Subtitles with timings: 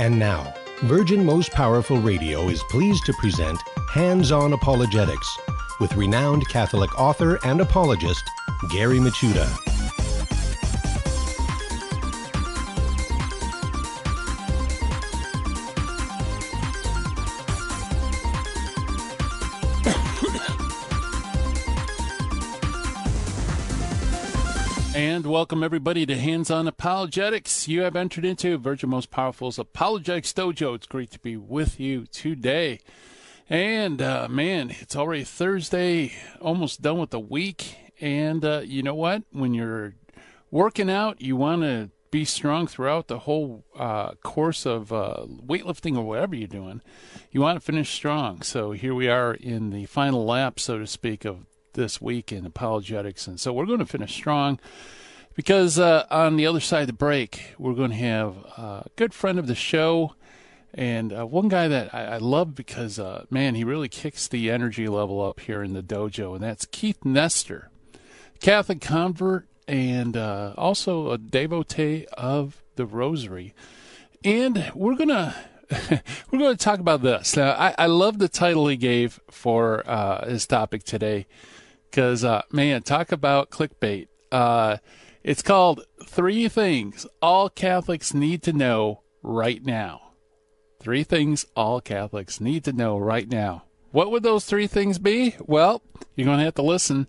[0.00, 3.60] And now, Virgin Most Powerful Radio is pleased to present
[3.92, 5.38] Hands On Apologetics
[5.78, 8.24] with renowned Catholic author and apologist
[8.70, 9.69] Gary Michuta.
[25.30, 27.68] Welcome everybody to Hands On Apologetics.
[27.68, 30.74] You have entered into Virgin Most Powerful's Apologetics Dojo.
[30.74, 32.80] It's great to be with you today.
[33.48, 37.76] And uh, man, it's already Thursday, almost done with the week.
[38.00, 39.22] And uh, you know what?
[39.30, 39.94] When you're
[40.50, 45.96] working out, you want to be strong throughout the whole uh, course of uh, weightlifting
[45.96, 46.82] or whatever you're doing.
[47.30, 48.42] You want to finish strong.
[48.42, 52.44] So here we are in the final lap, so to speak, of this week in
[52.44, 53.28] apologetics.
[53.28, 54.58] And so we're going to finish strong
[55.34, 59.14] because uh, on the other side of the break, we're going to have a good
[59.14, 60.14] friend of the show
[60.72, 64.50] and uh, one guy that I, I love because, uh, man, he really kicks the
[64.50, 67.70] energy level up here in the dojo, and that's Keith Nester,
[68.40, 73.54] Catholic convert and uh, also a devotee of the Rosary.
[74.24, 75.34] And we're gonna
[76.30, 77.36] we're going to talk about this.
[77.36, 81.26] Now, I, I love the title he gave for uh, his topic today
[81.88, 84.08] because, uh, man, talk about clickbait.
[85.22, 90.12] It's called Three Things All Catholics Need to Know Right Now.
[90.80, 93.64] Three things all Catholics need to know right now.
[93.90, 95.36] What would those three things be?
[95.38, 95.82] Well,
[96.16, 97.06] you're going to have to listen.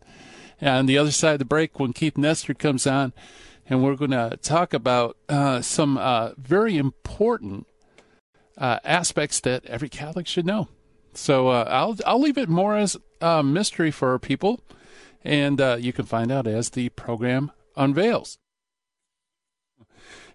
[0.62, 3.14] On the other side of the break, when Keith Nester comes on,
[3.70, 7.66] and we're going to talk about uh, some uh, very important
[8.58, 10.68] uh, aspects that every Catholic should know.
[11.14, 14.60] So uh, I'll I'll leave it more as a mystery for people,
[15.24, 18.38] and uh, you can find out as the program unveils.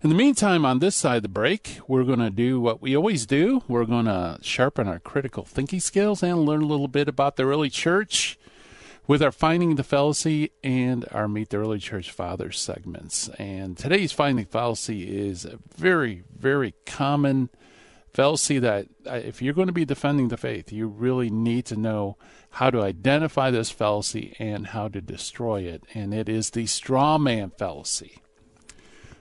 [0.03, 2.95] In the meantime, on this side of the break, we're going to do what we
[2.95, 3.63] always do.
[3.67, 7.45] We're going to sharpen our critical thinking skills and learn a little bit about the
[7.45, 8.39] early church
[9.07, 13.29] with our Finding the Fallacy and our Meet the Early Church Fathers segments.
[13.39, 17.49] And today's Finding Fallacy is a very, very common
[18.13, 21.77] fallacy that uh, if you're going to be defending the faith, you really need to
[21.77, 22.17] know
[22.57, 25.85] how to identify this fallacy and how to destroy it.
[25.93, 28.23] And it is the straw man fallacy.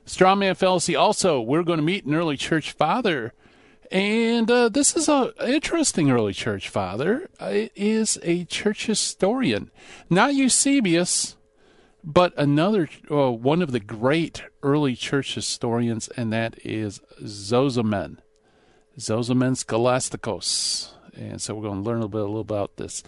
[0.06, 0.96] Straw man fallacy.
[0.96, 3.34] Also, we're going to meet an early church father.
[3.92, 7.30] And uh, this is an interesting early church father.
[7.42, 9.70] It is a church historian,
[10.10, 11.36] not Eusebius,
[12.06, 18.20] but another uh, one of the great early church historians, and that is Sozomen.
[18.98, 20.95] Sozomen Scholasticos.
[21.16, 23.04] And so we're going to learn a little bit, a little about this.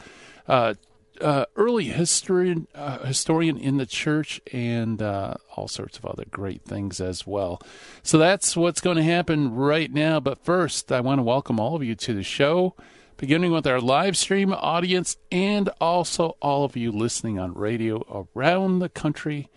[0.48, 0.76] Uh,
[1.22, 6.62] uh, early historian, uh, historian in the church, and uh, all sorts of other great
[6.64, 7.60] things as well.
[8.04, 10.20] So that's what's going to happen right now.
[10.20, 12.76] But first, I want to welcome all of you to the show,
[13.18, 18.80] beginning with our live stream audience, and also all of you listening on radio around
[18.80, 19.50] the country,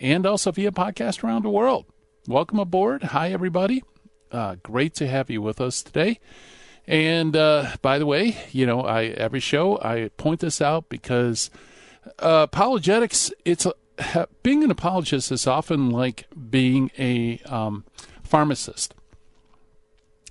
[0.00, 1.86] and also via podcast around the world.
[2.26, 3.04] Welcome aboard.
[3.04, 3.84] Hi, everybody.
[4.32, 6.18] Uh, great to have you with us today.
[6.86, 11.50] And uh, by the way, you know, I every show I point this out because
[12.18, 13.32] uh, apologetics.
[13.44, 13.66] It's
[14.42, 17.84] being an apologist is often like being a um,
[18.22, 18.94] pharmacist.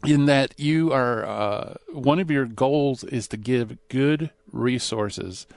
[0.05, 5.47] In that you are uh, one of your goals is to give good resources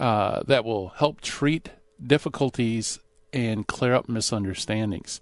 [0.00, 1.70] uh, that will help treat
[2.04, 2.98] difficulties
[3.32, 5.20] and clear up misunderstandings.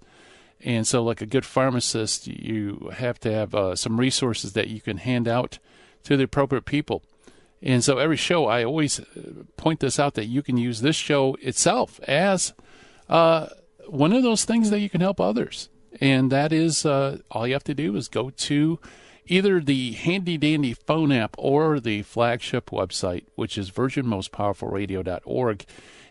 [0.63, 4.81] And so, like a good pharmacist, you have to have uh, some resources that you
[4.81, 5.59] can hand out
[6.03, 7.03] to the appropriate people.
[7.61, 10.95] And so, every show, I always uh, point this out that you can use this
[10.95, 12.53] show itself as
[13.07, 13.47] uh,
[13.87, 15.69] one of those things that you can help others.
[16.01, 18.79] And that is uh, all you have to do is go to
[19.27, 25.65] either the handy dandy phone app or the flagship website, which is virginmostpowerfulradio.org.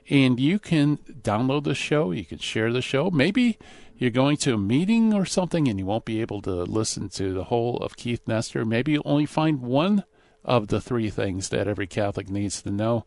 [0.09, 3.11] And you can download the show, you can share the show.
[3.11, 3.59] Maybe
[3.98, 7.33] you're going to a meeting or something and you won't be able to listen to
[7.33, 10.04] the whole of Keith Nester, maybe you'll only find one
[10.45, 13.04] of the three things that every Catholic needs to know.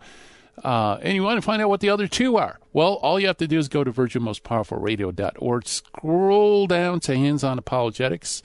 [0.64, 2.60] Uh, and you want to find out what the other two are.
[2.74, 7.58] Well, all you have to do is go to virginmostpowerfulradio.org, scroll down to Hands on
[7.58, 8.44] Apologetics,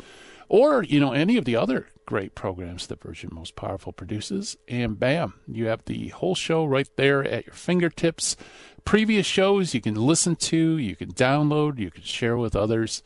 [0.49, 4.99] or, you know, any of the other great programs that Virgin Most Powerful produces, and
[4.99, 8.37] bam, you have the whole show right there at your fingertips
[8.84, 13.02] previous shows you can listen to, you can download, you can share with others,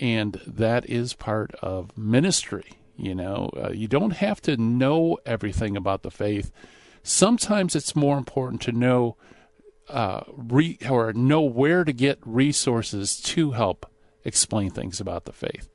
[0.00, 2.72] and that is part of ministry.
[2.96, 6.52] You know, uh, you don't have to know everything about the faith.
[7.02, 9.16] Sometimes it's more important to know
[9.88, 13.86] uh, re- or know where to get resources to help
[14.24, 15.68] explain things about the faith.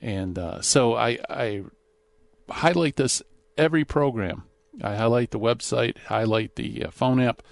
[0.00, 1.62] And uh, so I, I
[2.50, 3.22] highlight this
[3.56, 4.44] every program.
[4.82, 7.42] I highlight the website, highlight the uh, phone app,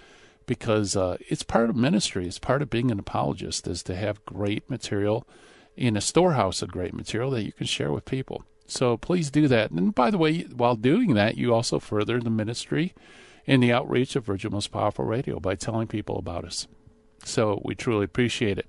[0.47, 2.27] because uh, it's part of ministry.
[2.27, 5.27] It's part of being an apologist is to have great material
[5.77, 8.45] in a storehouse of great material that you can share with people.
[8.67, 9.71] So please do that.
[9.71, 12.95] And by the way, while doing that, you also further the ministry
[13.47, 16.67] and the outreach of Virgin Most Powerful Radio by telling people about us.
[17.25, 18.67] So we truly appreciate it.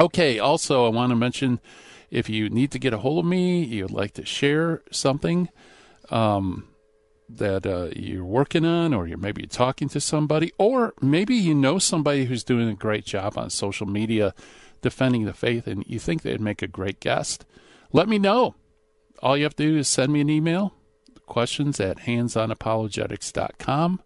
[0.00, 1.60] Okay, also, I want to mention
[2.10, 5.48] if you need to get a hold of me, you'd like to share something
[6.10, 6.68] um,
[7.28, 11.78] that uh, you're working on, or you're maybe talking to somebody, or maybe you know
[11.78, 14.34] somebody who's doing a great job on social media
[14.82, 17.44] defending the faith and you think they'd make a great guest,
[17.92, 18.54] let me know.
[19.20, 20.74] All you have to do is send me an email,
[21.26, 24.02] questions at handsonapologetics.com,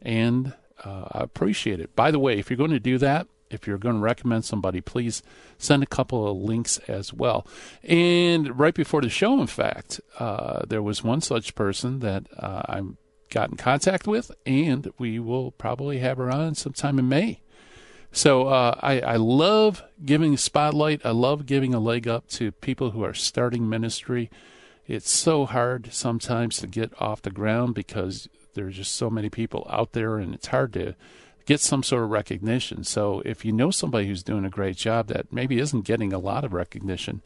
[0.00, 0.54] and
[0.84, 1.96] uh, I appreciate it.
[1.96, 4.80] By the way, if you're going to do that, if you're going to recommend somebody,
[4.80, 5.22] please
[5.58, 7.46] send a couple of links as well.
[7.82, 12.62] And right before the show, in fact, uh, there was one such person that uh,
[12.68, 12.82] I
[13.30, 17.40] got in contact with, and we will probably have her on sometime in May.
[18.12, 21.04] So uh, I, I love giving spotlight.
[21.04, 24.30] I love giving a leg up to people who are starting ministry.
[24.86, 29.66] It's so hard sometimes to get off the ground because there's just so many people
[29.70, 30.94] out there, and it's hard to
[31.46, 32.84] get some sort of recognition.
[32.84, 36.18] So if you know somebody who's doing a great job that maybe isn't getting a
[36.18, 37.22] lot of recognition,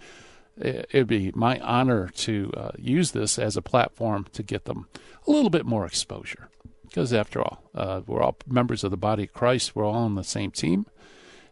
[0.57, 4.87] it'd be my honor to uh, use this as a platform to get them
[5.27, 6.49] a little bit more exposure.
[6.83, 9.75] Because after all, uh, we're all members of the body of Christ.
[9.75, 10.87] We're all on the same team,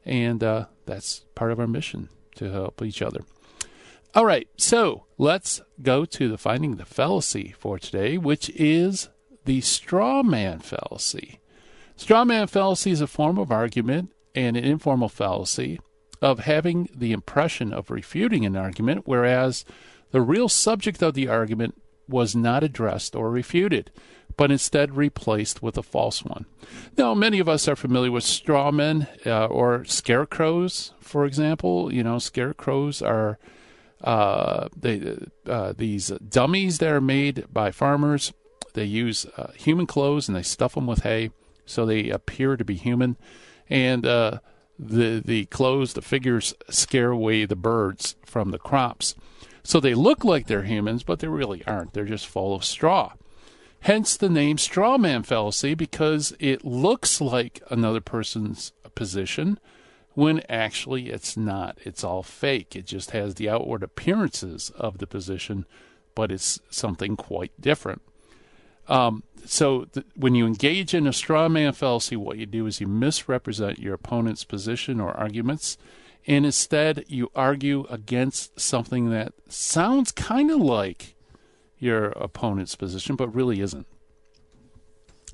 [0.04, 3.20] and uh, that's part of our mission to help each other.
[4.14, 9.10] All right, so let's go to the finding the fallacy for today, which is
[9.44, 11.40] the straw man fallacy.
[11.98, 15.80] Straw man fallacy is a form of argument and an informal fallacy
[16.22, 19.64] of having the impression of refuting an argument, whereas
[20.12, 21.74] the real subject of the argument
[22.08, 23.90] was not addressed or refuted,
[24.36, 26.46] but instead replaced with a false one.
[26.96, 31.92] Now, many of us are familiar with straw men uh, or scarecrows, for example.
[31.92, 33.40] You know, scarecrows are
[34.04, 35.18] uh, they,
[35.48, 38.32] uh, these dummies that are made by farmers.
[38.74, 41.30] They use uh, human clothes and they stuff them with hay
[41.68, 43.16] so they appear to be human.
[43.68, 44.38] And uh,
[44.78, 49.14] the the clothes, the figures scare away the birds from the crops.
[49.62, 51.92] So they look like they're humans, but they really aren't.
[51.92, 53.12] They're just full of straw.
[53.80, 59.58] Hence the name straw man fallacy because it looks like another person's position
[60.14, 61.78] when actually it's not.
[61.84, 62.74] It's all fake.
[62.74, 65.64] It just has the outward appearances of the position,
[66.14, 68.02] but it's something quite different.
[68.88, 72.80] Um, so th- when you engage in a straw man fallacy, what you do is
[72.80, 75.78] you misrepresent your opponent's position or arguments,
[76.26, 81.14] and instead you argue against something that sounds kind of like
[81.78, 83.86] your opponent's position, but really isn't.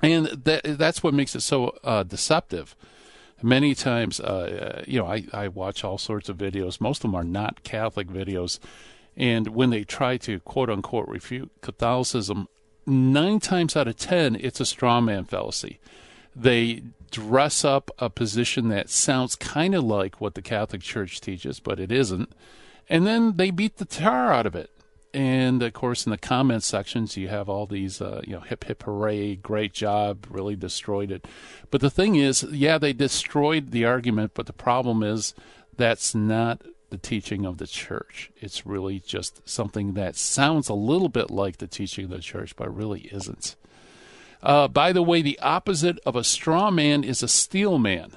[0.02, 2.76] And that that's what makes it so uh, deceptive.
[3.42, 6.80] Many times, uh, you know, I, I watch all sorts of videos.
[6.80, 8.58] Most of them are not Catholic videos.
[9.16, 12.48] And when they try to quote unquote refute Catholicism,
[12.86, 15.78] nine times out of ten, it's a straw man fallacy.
[16.36, 21.60] They dress up a position that sounds kind of like what the Catholic Church teaches,
[21.60, 22.32] but it isn't.
[22.88, 24.70] And then they beat the tar out of it.
[25.12, 28.64] And of course, in the comment sections, you have all these, uh, you know, hip
[28.64, 31.24] hip hooray, great job, really destroyed it.
[31.70, 35.32] But the thing is, yeah, they destroyed the argument, but the problem is
[35.76, 36.62] that's not
[36.94, 38.30] the teaching of the church.
[38.36, 42.54] It's really just something that sounds a little bit like the teaching of the church,
[42.54, 43.56] but really isn't.
[44.42, 48.16] Uh, by the way, the opposite of a straw man is a steel man.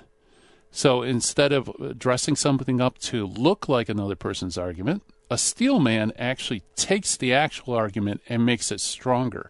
[0.70, 6.12] So instead of dressing something up to look like another person's argument, a steel man
[6.16, 9.50] actually takes the actual argument and makes it stronger.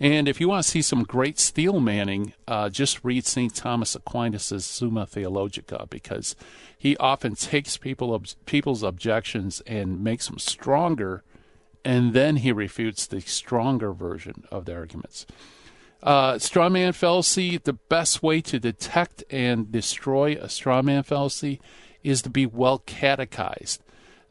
[0.00, 3.54] And if you want to see some great steel manning, uh, just read St.
[3.54, 6.34] Thomas Aquinas' Summa Theologica because
[6.76, 11.22] he often takes people people's objections and makes them stronger,
[11.84, 15.26] and then he refutes the stronger version of the arguments.
[16.02, 21.60] Uh, straw man fallacy, the best way to detect and destroy a straw man fallacy
[22.04, 23.82] is to be well catechized.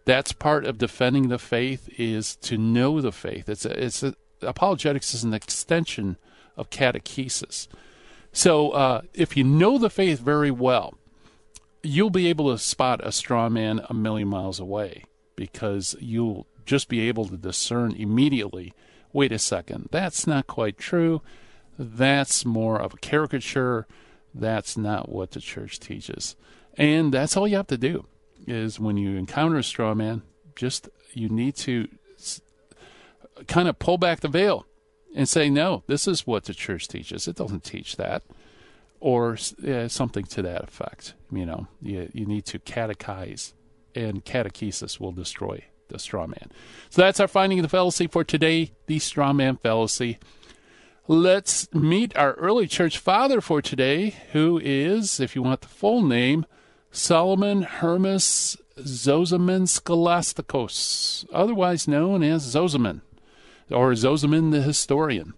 [0.06, 3.50] That's part of defending the faith is to know the faith.
[3.50, 6.18] It's a, it's a, apologetics is an extension
[6.56, 7.68] of catechesis.
[8.32, 10.94] So uh, if you know the faith very well,
[11.86, 15.04] you'll be able to spot a straw man a million miles away
[15.36, 18.74] because you'll just be able to discern immediately
[19.16, 21.22] wait a second, that's not quite true.
[21.80, 23.88] That's more of a caricature.
[24.34, 26.36] That's not what the church teaches.
[26.78, 28.06] And that's all you have to do
[28.46, 30.22] is when you encounter a straw man,
[30.58, 31.88] just you need to
[33.48, 34.66] kind of pull back the veil
[35.16, 37.26] and say, no, this is what the church teaches.
[37.26, 38.22] It doesn't teach that,
[39.06, 41.14] or uh, something to that effect.
[41.32, 43.54] You know, you, you need to catechize,
[43.94, 46.50] and catechesis will destroy the straw man.
[46.90, 50.18] So that's our finding of the fallacy for today, the straw man fallacy.
[51.08, 56.02] Let's meet our early church father for today, who is, if you want the full
[56.02, 56.48] name,
[56.90, 63.02] Solomon Hermas Sozomen Scholasticos, otherwise known as Sozomen
[63.70, 65.36] or Sozomen the historian.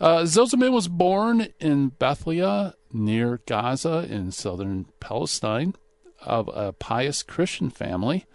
[0.00, 0.26] Uh,
[0.70, 5.74] was born in Bethlehem near Gaza in southern Palestine
[6.20, 8.26] of a pious Christian family.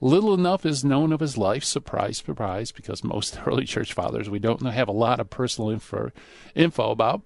[0.00, 4.40] Little enough is known of his life, surprise, surprise, because most early church fathers we
[4.40, 6.10] don't have a lot of personal info,
[6.54, 7.22] info about.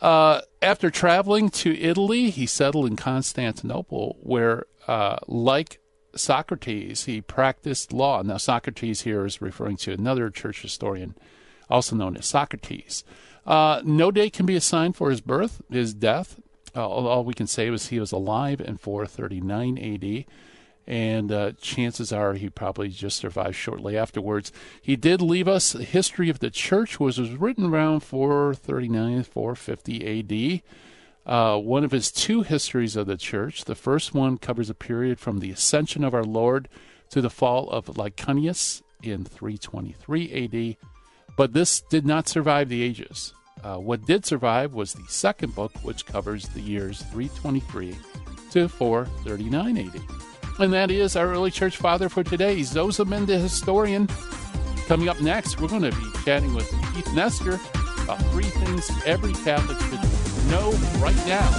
[0.00, 5.78] Uh, after traveling to Italy, he settled in Constantinople, where, uh, like
[6.16, 8.22] Socrates, he practiced law.
[8.22, 11.14] Now, Socrates here is referring to another church historian,
[11.70, 13.04] also known as Socrates.
[13.46, 16.40] Uh, no date can be assigned for his birth, his death.
[16.74, 20.24] Uh, all we can say was he was alive in 439 AD,
[20.86, 24.52] and uh, chances are he probably just survived shortly afterwards.
[24.82, 30.60] He did leave us a history of the church, which was written around 439, 450
[30.60, 30.62] AD.
[31.24, 33.64] Uh, one of his two histories of the church.
[33.64, 36.68] The first one covers a period from the ascension of our Lord
[37.10, 40.76] to the fall of Licinius in 323 AD,
[41.36, 43.32] but this did not survive the ages.
[43.62, 47.96] Uh, what did survive was the second book, which covers the years 323
[48.50, 50.00] to 439 AD.
[50.58, 54.08] And that is our early church father for today, Sozomen the historian.
[54.86, 57.60] Coming up next, we're going to be chatting with Keith Nester
[58.04, 61.50] about three things every Catholic should know right now.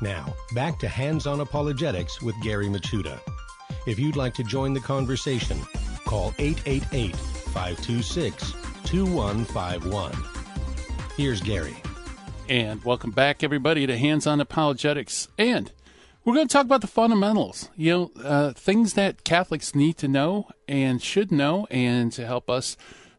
[0.00, 3.18] Now, back to Hands on Apologetics with Gary Michuta.
[3.86, 5.58] If you'd like to join the conversation,
[6.04, 7.16] call 888
[7.52, 8.52] 526
[8.84, 10.12] 2151.
[11.16, 11.76] Here's Gary.
[12.48, 15.28] And welcome back, everybody, to Hands on Apologetics.
[15.38, 15.70] And
[16.24, 20.08] we're going to talk about the fundamentals, you know, uh, things that Catholics need to
[20.08, 22.76] know and should know, and to help us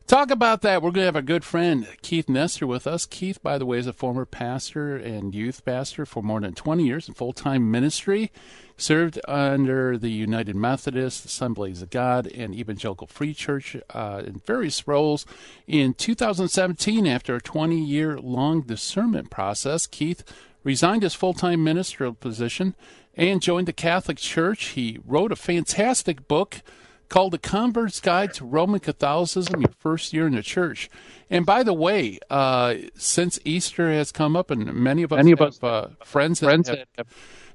[0.07, 3.05] talk about that, we're going to have our good friend Keith Nester with us.
[3.05, 6.83] Keith, by the way, is a former pastor and youth pastor for more than 20
[6.83, 8.31] years in full time ministry.
[8.75, 14.87] Served under the United Methodist, Assemblies of God, and Evangelical Free Church uh, in various
[14.87, 15.25] roles.
[15.67, 20.23] In 2017, after a 20 year long discernment process, Keith
[20.63, 22.75] resigned his full time ministerial position
[23.15, 24.69] and joined the Catholic Church.
[24.69, 26.61] He wrote a fantastic book
[27.09, 30.89] called The Convert's Guide to Roman Catholicism, your first year in the church.
[31.29, 35.31] And by the way, uh, since Easter has come up, and many of us many
[35.31, 37.07] have, of us, uh, friends, friends that have,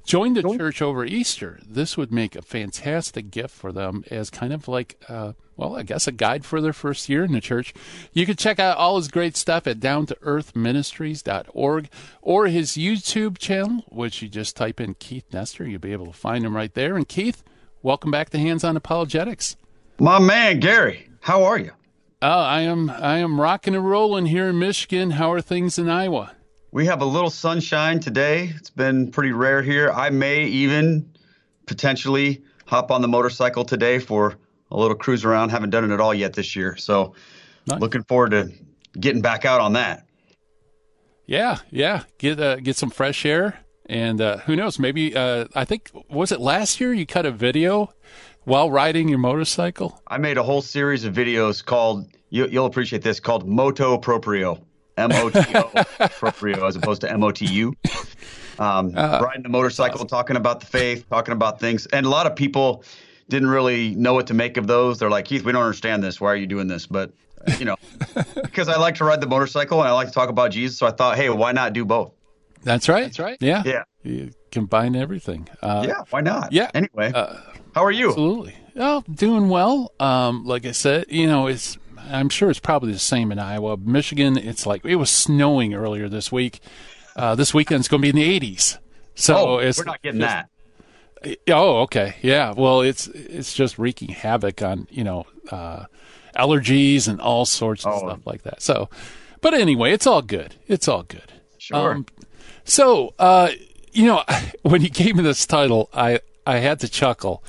[0.04, 4.52] joined the church over Easter, this would make a fantastic gift for them as kind
[4.52, 7.74] of like, uh, well, I guess a guide for their first year in the church.
[8.12, 11.88] You can check out all his great stuff at downtoearthministries.org
[12.22, 15.66] or his YouTube channel, which you just type in Keith Nester.
[15.66, 16.96] You'll be able to find him right there.
[16.96, 17.42] And Keith,
[17.80, 19.56] Welcome back to Hands on Apologetics.
[20.00, 21.70] My man, Gary, how are you?
[22.20, 25.12] Uh, I am I am rocking and rolling here in Michigan.
[25.12, 26.32] How are things in Iowa?
[26.70, 28.52] We have a little sunshine today.
[28.54, 29.90] It's been pretty rare here.
[29.90, 31.10] I may even
[31.64, 34.34] potentially hop on the motorcycle today for
[34.70, 35.48] a little cruise around.
[35.48, 36.76] Haven't done it at all yet this year.
[36.76, 37.14] So
[37.66, 37.80] nice.
[37.80, 38.52] looking forward to
[39.00, 40.06] getting back out on that.
[41.24, 42.02] Yeah, yeah.
[42.18, 43.60] Get uh, get some fresh air.
[43.86, 44.78] And uh, who knows?
[44.78, 47.88] Maybe uh, I think was it last year you cut a video
[48.44, 50.02] while riding your motorcycle?
[50.06, 54.62] I made a whole series of videos called you, will appreciate this called Moto Proprio,
[54.98, 57.74] M O T O Proprio, as opposed to M O T U.
[58.58, 60.08] Um, uh, riding a motorcycle, awesome.
[60.08, 62.82] talking about the faith, talking about things, and a lot of people
[63.28, 64.98] didn't really know what to make of those.
[64.98, 66.20] They're like, Keith, we don't understand this.
[66.20, 66.86] Why are you doing this?
[66.86, 67.12] But
[67.58, 67.76] you know,
[68.34, 70.86] because I like to ride the motorcycle and I like to talk about Jesus, so
[70.86, 72.12] I thought, hey, why not do both?
[72.64, 73.04] That's right.
[73.04, 73.36] That's right.
[73.40, 73.62] Yeah.
[73.64, 73.84] Yeah.
[74.02, 75.48] You combine everything.
[75.62, 76.02] Uh, yeah.
[76.10, 76.52] Why not?
[76.52, 76.70] Yeah.
[76.74, 77.36] Anyway, uh,
[77.74, 78.08] how are you?
[78.08, 78.56] Absolutely.
[78.76, 79.92] Oh, doing well.
[80.00, 81.78] Um, like I said, you know, it's.
[82.08, 84.36] I'm sure it's probably the same in Iowa, Michigan.
[84.36, 86.60] It's like it was snowing earlier this week.
[87.16, 88.78] Uh, this weekend's going to be in the 80s.
[89.14, 90.48] So oh, it's, we're not getting that.
[91.48, 92.14] Oh, okay.
[92.22, 92.52] Yeah.
[92.56, 95.86] Well, it's it's just wreaking havoc on you know uh,
[96.36, 97.98] allergies and all sorts of oh.
[97.98, 98.62] stuff like that.
[98.62, 98.88] So,
[99.40, 100.54] but anyway, it's all good.
[100.68, 101.32] It's all good.
[101.58, 101.94] Sure.
[101.94, 102.06] Um,
[102.64, 103.50] so, uh,
[103.92, 104.22] you know,
[104.62, 107.42] when you gave me this title, I I had to chuckle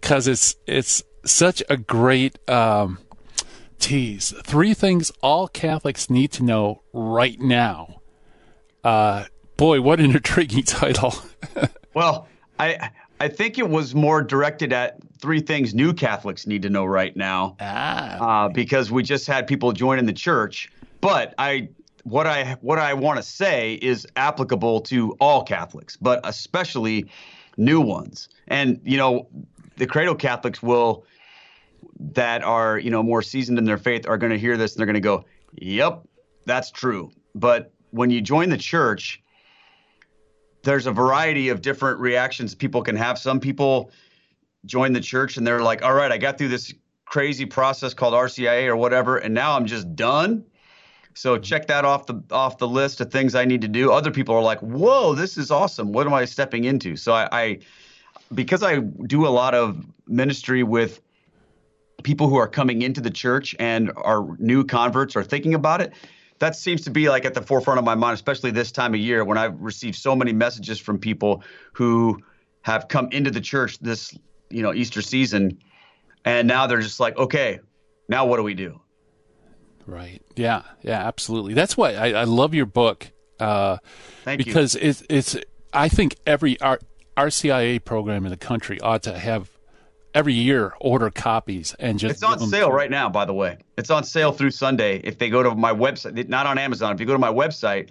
[0.00, 2.98] because it's it's such a great um,
[3.84, 4.32] tease.
[4.44, 8.00] Three things all Catholics need to know right now.
[8.82, 9.24] Uh,
[9.58, 11.14] boy, what an intriguing title.
[11.94, 12.26] well,
[12.58, 16.86] I I think it was more directed at three things new Catholics need to know
[16.86, 17.56] right now.
[17.60, 18.44] Ah.
[18.44, 20.70] Uh, because we just had people joining the church.
[21.02, 21.68] But I
[22.04, 27.06] what I what I want to say is applicable to all Catholics, but especially
[27.58, 28.30] new ones.
[28.48, 29.28] And you know,
[29.76, 31.04] the cradle Catholics will
[31.98, 34.80] that are you know more seasoned in their faith are going to hear this and
[34.80, 35.24] they're going to go,
[35.54, 36.02] "Yep,
[36.46, 39.22] that's true." But when you join the church,
[40.62, 43.18] there's a variety of different reactions people can have.
[43.18, 43.90] Some people
[44.66, 46.72] join the church and they're like, "All right, I got through this
[47.04, 50.44] crazy process called RCIA or whatever, and now I'm just done."
[51.14, 53.92] So check that off the off the list of things I need to do.
[53.92, 55.92] Other people are like, "Whoa, this is awesome!
[55.92, 57.58] What am I stepping into?" So I, I
[58.34, 61.00] because I do a lot of ministry with
[62.04, 65.92] people who are coming into the church and are new converts are thinking about it.
[66.38, 69.00] That seems to be like at the forefront of my mind, especially this time of
[69.00, 71.42] year when I've received so many messages from people
[71.72, 72.20] who
[72.62, 74.16] have come into the church this,
[74.50, 75.58] you know, Easter season,
[76.24, 77.60] and now they're just like, okay,
[78.08, 78.80] now what do we do?
[79.86, 80.22] Right.
[80.36, 80.62] Yeah.
[80.82, 81.06] Yeah.
[81.06, 81.54] Absolutely.
[81.54, 83.10] That's why I, I love your book.
[83.38, 83.78] Uh,
[84.24, 84.80] Thank because you.
[84.82, 85.36] it's it's.
[85.72, 86.78] I think every R,
[87.16, 89.50] RCIA program in the country ought to have
[90.14, 92.14] every year order copies and just.
[92.14, 93.08] It's on sale right now.
[93.08, 95.00] By the way, it's on sale through Sunday.
[95.04, 96.94] If they go to my website, not on Amazon.
[96.94, 97.90] If you go to my website,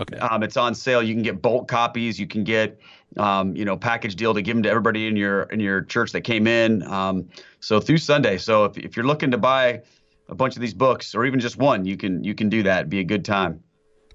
[0.00, 1.02] okay, um, it's on sale.
[1.02, 2.18] You can get bulk copies.
[2.18, 2.80] You can get.
[3.16, 6.10] Um, you know, package deal to give them to everybody in your in your church
[6.12, 6.82] that came in.
[6.82, 7.28] Um,
[7.60, 8.38] so through Sunday.
[8.38, 9.82] So if, if you're looking to buy
[10.28, 12.78] a bunch of these books or even just one, you can you can do that.
[12.80, 13.62] It'd be a good time.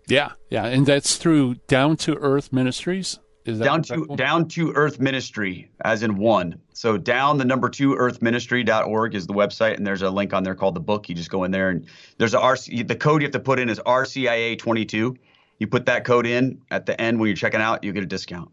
[0.09, 3.19] Yeah, yeah, and that's through Down to Earth Ministries.
[3.45, 6.59] Is that down to down to Earth Ministry, as in one.
[6.73, 10.43] So down the number two Earth Ministry.org is the website, and there's a link on
[10.43, 11.09] there called the book.
[11.09, 11.85] You just go in there, and
[12.17, 12.87] there's a RC.
[12.87, 15.17] The code you have to put in is RCIA 22.
[15.59, 18.07] You put that code in at the end when you're checking out, you get a
[18.07, 18.49] discount.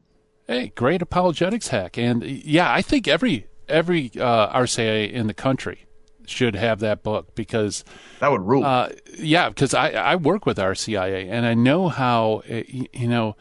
[0.46, 5.86] Hey, great apologetics hack, and yeah, I think every every uh, RCIA in the country
[6.26, 7.84] should have that book because
[8.20, 8.64] that would rule.
[8.64, 13.36] Uh, yeah, because I, I work with RCIA and I know how uh, you know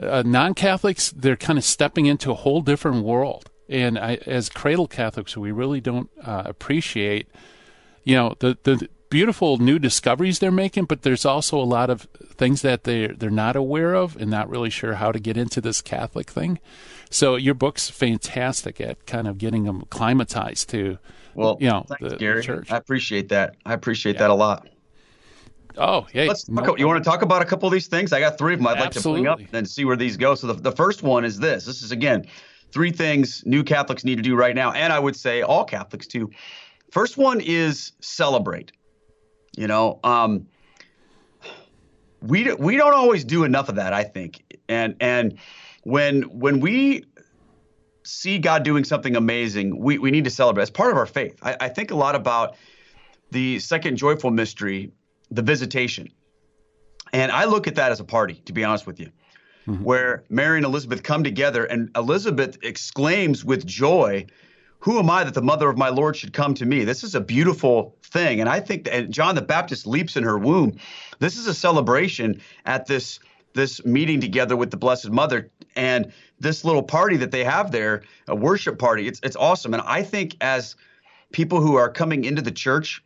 [0.00, 4.88] uh, non-Catholics they're kind of stepping into a whole different world, and I, as cradle
[4.88, 7.28] Catholics we really don't uh, appreciate
[8.04, 12.02] you know the the beautiful new discoveries they're making, but there's also a lot of
[12.34, 15.60] things that they they're not aware of and not really sure how to get into
[15.60, 16.58] this Catholic thing.
[17.10, 20.98] So your book's fantastic at kind of getting them acclimatized to
[21.34, 22.42] well, you know, thanks, the, Gary.
[22.42, 23.56] The I appreciate that.
[23.64, 24.22] I appreciate yeah.
[24.22, 24.68] that a lot.
[25.78, 26.24] Oh, yeah.
[26.24, 26.76] Let's no.
[26.76, 28.12] you want to talk about a couple of these things?
[28.12, 29.22] I got three of them I'd Absolutely.
[29.22, 30.34] like to bring up and see where these go.
[30.34, 31.64] So the, the first one is this.
[31.64, 32.26] This is again
[32.70, 36.06] three things new Catholics need to do right now, and I would say all Catholics
[36.06, 36.30] too.
[36.90, 38.72] First one is celebrate.
[39.56, 40.46] You know, um,
[42.20, 43.92] we we don't always do enough of that.
[43.92, 45.38] I think, and and
[45.84, 47.04] when when we
[48.08, 50.62] see God doing something amazing, we, we need to celebrate.
[50.62, 51.38] It's part of our faith.
[51.42, 52.56] I, I think a lot about
[53.30, 54.92] the second joyful mystery,
[55.30, 56.10] the visitation.
[57.12, 59.10] And I look at that as a party, to be honest with you,
[59.66, 59.82] mm-hmm.
[59.82, 64.26] where Mary and Elizabeth come together, and Elizabeth exclaims with joy,
[64.80, 66.84] Who am I that the mother of my Lord should come to me?
[66.84, 68.40] This is a beautiful thing.
[68.40, 70.76] And I think that John the Baptist leaps in her womb.
[71.18, 73.20] This is a celebration at this
[73.54, 78.02] this meeting together with the Blessed Mother and this little party that they have there,
[78.28, 79.08] a worship party.
[79.08, 80.76] It's it's awesome, and I think as
[81.32, 83.02] people who are coming into the church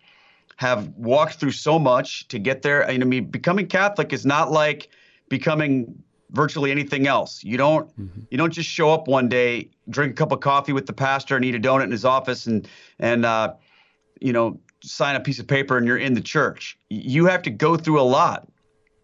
[0.62, 2.88] have walked through so much to get there.
[2.88, 4.90] I mean, becoming Catholic is not like
[5.28, 7.42] becoming virtually anything else.
[7.42, 8.20] You don't mm-hmm.
[8.30, 11.34] you don't just show up one day, drink a cup of coffee with the pastor,
[11.34, 12.68] and eat a donut in his office, and
[13.00, 13.54] and uh,
[14.20, 16.78] you know sign a piece of paper, and you're in the church.
[16.90, 18.46] You have to go through a lot,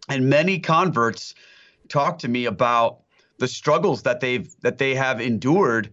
[0.09, 1.35] and many converts
[1.89, 3.01] talk to me about
[3.39, 5.93] the struggles that they've that they have endured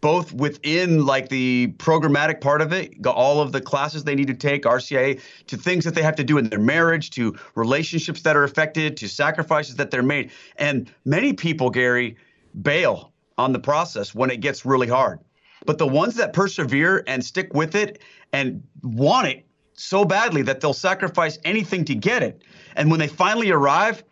[0.00, 4.34] both within like the programmatic part of it, all of the classes they need to
[4.34, 8.36] take, RCIA, to things that they have to do in their marriage, to relationships that
[8.36, 10.30] are affected, to sacrifices that they're made.
[10.56, 12.16] And many people, Gary,
[12.60, 15.20] bail on the process when it gets really hard.
[15.66, 18.00] But the ones that persevere and stick with it
[18.32, 22.42] and want it so badly that they'll sacrifice anything to get it.
[22.74, 24.02] And when they finally arrive,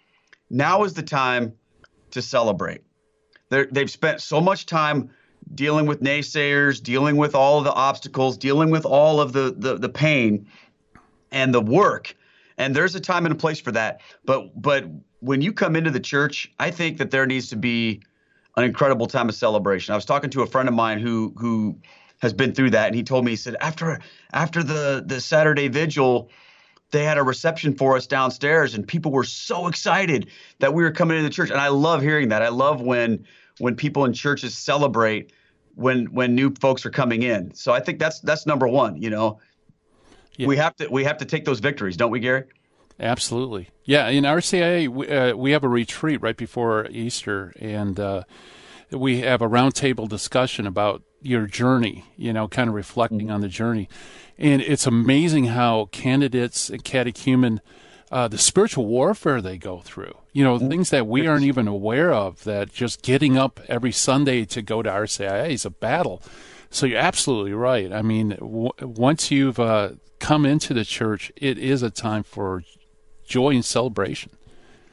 [0.49, 1.55] now is the time
[2.12, 2.83] to celebrate.
[3.49, 5.11] They're, they've spent so much time
[5.54, 9.78] dealing with naysayers, dealing with all of the obstacles, dealing with all of the, the,
[9.78, 10.46] the pain
[11.30, 12.16] and the work.
[12.59, 14.00] And there's a time and a place for that.
[14.24, 14.87] But but
[15.20, 18.02] when you come into the church, I think that there needs to be
[18.56, 19.92] an incredible time of celebration.
[19.92, 21.78] I was talking to a friend of mine who who
[22.22, 24.00] has been through that, and he told me he said after
[24.32, 26.30] after the the Saturday vigil,
[26.90, 30.28] they had a reception for us downstairs and people were so excited
[30.61, 33.24] that we were coming into the church and i love hearing that i love when
[33.59, 35.32] when people in churches celebrate
[35.76, 37.54] when when new folks are coming in.
[37.54, 39.00] So I think that's that's number one.
[39.00, 39.38] You know,
[40.36, 40.48] yeah.
[40.48, 42.44] we have to we have to take those victories, don't we, Gary?
[42.98, 43.68] Absolutely.
[43.84, 48.22] Yeah, in RCIA, we, uh, we have a retreat right before Easter, and uh,
[48.90, 53.32] we have a roundtable discussion about your journey, you know, kind of reflecting mm-hmm.
[53.32, 53.88] on the journey.
[54.38, 57.60] And it's amazing how candidates and catechumen,
[58.10, 60.68] uh, the spiritual warfare they go through, you know, mm-hmm.
[60.68, 64.83] things that we aren't even aware of, that just getting up every Sunday to go
[64.83, 66.22] to RCIA is a battle.
[66.68, 67.90] So you're absolutely right.
[67.90, 72.62] I mean, w- once you've uh, come into the church, it is a time for
[73.25, 74.31] joy and celebration.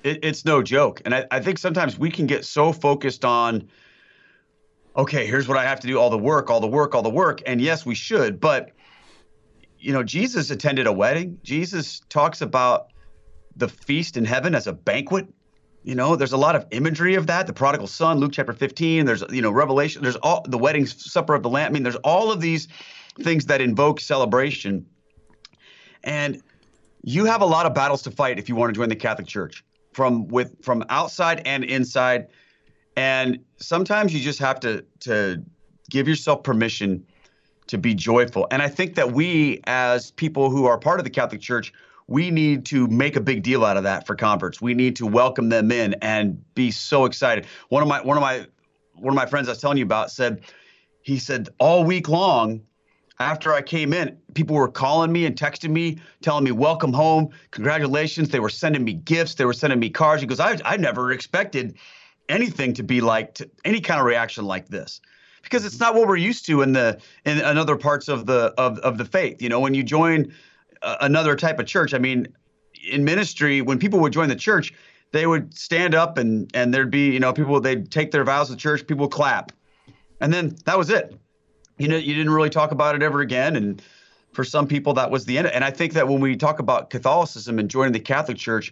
[0.04, 1.02] It, it's no joke.
[1.04, 3.68] And I, I think sometimes we can get so focused on,
[4.96, 7.10] okay, here's what I have to do all the work, all the work, all the
[7.10, 7.42] work.
[7.46, 8.40] And yes, we should.
[8.40, 8.72] But,
[9.78, 11.38] you know, Jesus attended a wedding.
[11.44, 12.93] Jesus talks about
[13.56, 15.28] the feast in heaven as a banquet.
[15.84, 17.46] You know, there's a lot of imagery of that.
[17.46, 19.06] The prodigal son, Luke chapter 15.
[19.06, 20.02] There's, you know, Revelation.
[20.02, 21.68] There's all the wedding supper of the Lamb.
[21.68, 22.68] I mean, there's all of these
[23.22, 24.86] things that invoke celebration.
[26.04, 26.42] And
[27.04, 29.28] you have a lot of battles to fight if you want to join the Catholic
[29.28, 32.28] Church from with from outside and inside.
[32.96, 35.44] And sometimes you just have to to
[35.90, 37.06] give yourself permission
[37.68, 38.48] to be joyful.
[38.52, 41.74] And I think that we as people who are part of the Catholic Church,
[42.08, 44.62] we need to make a big deal out of that for converts.
[44.62, 47.46] We need to welcome them in and be so excited.
[47.70, 48.46] One of my one of my
[48.94, 50.42] one of my friends I was telling you about said
[51.02, 52.62] he said all week long
[53.20, 57.30] after I came in, people were calling me and texting me, telling me, welcome home,
[57.52, 58.30] congratulations.
[58.30, 60.22] They were sending me gifts, they were sending me cards.
[60.22, 61.78] He goes, I, I never expected
[62.28, 65.00] anything to be like, to, any kind of reaction like this.
[65.44, 68.54] Because it's not what we're used to in the in, in other parts of the
[68.58, 69.42] of, of the faith.
[69.42, 70.34] You know, when you join
[71.02, 72.28] another type of church, I mean,
[72.90, 74.74] in ministry, when people would join the church,
[75.12, 78.50] they would stand up and and there'd be, you know, people they'd take their vows
[78.52, 79.52] of church, people clap.
[80.20, 81.20] And then that was it
[81.78, 83.56] you know, you didn't really talk about it ever again.
[83.56, 83.82] And
[84.32, 85.48] for some people, that was the end.
[85.48, 88.72] And I think that when we talk about Catholicism and joining the Catholic Church,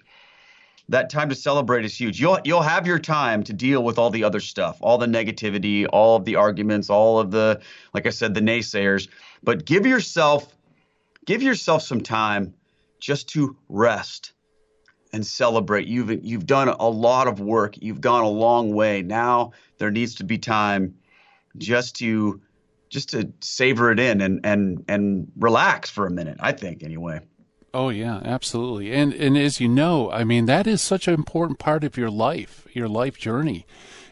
[0.90, 2.20] that time to celebrate is huge.
[2.20, 5.86] You'll you'll have your time to deal with all the other stuff, all the negativity,
[5.92, 7.62] all of the arguments, all of the,
[7.94, 9.08] like I said, the naysayers.
[9.42, 10.54] But give yourself,
[11.26, 12.54] give yourself some time
[13.00, 14.34] just to rest
[15.14, 15.88] and celebrate.
[15.88, 17.76] You've you've done a lot of work.
[17.82, 19.02] You've gone a long way.
[19.02, 20.96] Now there needs to be time
[21.58, 22.42] just to
[22.90, 26.38] just to savor it in and and and relax for a minute.
[26.40, 27.22] I think anyway.
[27.74, 28.92] Oh yeah, absolutely.
[28.92, 32.10] And and as you know, I mean that is such an important part of your
[32.10, 33.66] life, your life journey.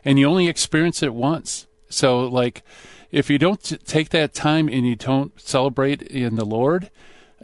[0.05, 1.67] And you only experience it once.
[1.89, 2.63] So like
[3.11, 6.89] if you don't take that time and you don't celebrate in the Lord,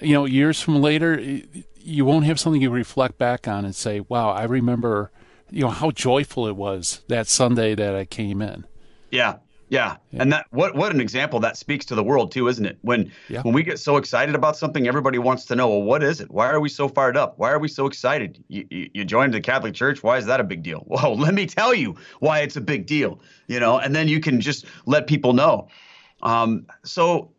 [0.02, 1.42] you know, years from later
[1.78, 5.12] you won't have something you reflect back on and say, "Wow, I remember,
[5.52, 8.66] you know, how joyful it was that Sunday that I came in."
[9.12, 9.36] Yeah,
[9.70, 9.98] yeah.
[10.12, 10.22] yeah.
[10.22, 12.78] And that what what an example that speaks to the world too, isn't it?
[12.82, 13.42] When yeah.
[13.42, 16.32] when we get so excited about something, everybody wants to know, well, what is it?
[16.32, 17.38] Why are we so fired up?
[17.38, 18.44] Why are we so excited?
[18.48, 20.04] You, you, you joined the Catholic Church.
[20.04, 20.86] Why is that a big deal?
[20.96, 23.20] Well, let me tell you why it's a big deal.
[23.48, 25.68] You know, and then you can just let people know.
[26.22, 27.32] Um, so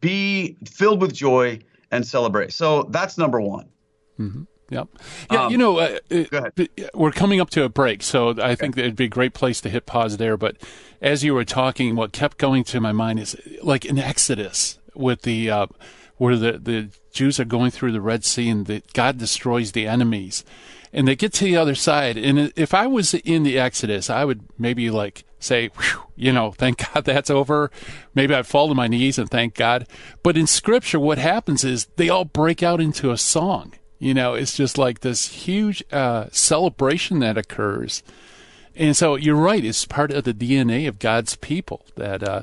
[0.00, 2.52] be filled with joy and celebrate.
[2.52, 3.70] So that's number one.
[4.18, 4.42] Mm-hmm.
[4.72, 4.88] Yep.
[5.30, 5.98] Yeah, um, you know, uh,
[6.32, 6.50] uh
[6.94, 8.54] we're coming up to a break, so I okay.
[8.54, 10.38] think it'd be a great place to hit pause there.
[10.38, 10.56] But
[11.02, 15.22] as you were talking, what kept going to my mind is like in Exodus with
[15.22, 15.66] the uh,
[16.16, 19.86] where the the Jews are going through the Red Sea and the, God destroys the
[19.86, 20.42] enemies,
[20.90, 22.16] and they get to the other side.
[22.16, 25.70] And if I was in the Exodus, I would maybe like say,
[26.16, 27.70] you know, thank God that's over.
[28.14, 29.86] Maybe I'd fall to my knees and thank God.
[30.22, 34.34] But in Scripture, what happens is they all break out into a song you know,
[34.34, 38.02] it's just like this huge uh, celebration that occurs.
[38.74, 42.42] And so you're right, it's part of the DNA of God's people that, uh,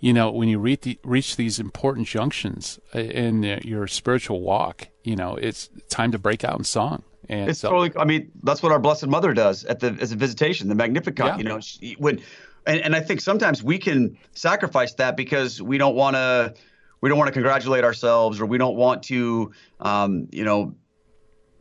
[0.00, 4.88] you know, when you reach, the, reach these important junctions uh, in your spiritual walk,
[5.04, 7.04] you know, it's time to break out in song.
[7.28, 7.92] And it's so, totally.
[7.96, 11.24] I mean, that's what our Blessed Mother does at the as a visitation, the Magnificat.
[11.24, 11.36] Yeah.
[11.38, 12.20] You know, she, when,
[12.66, 16.54] and, and I think sometimes we can sacrifice that because we don't want to,
[17.00, 20.74] we don't want to congratulate ourselves, or we don't want to, um, you know,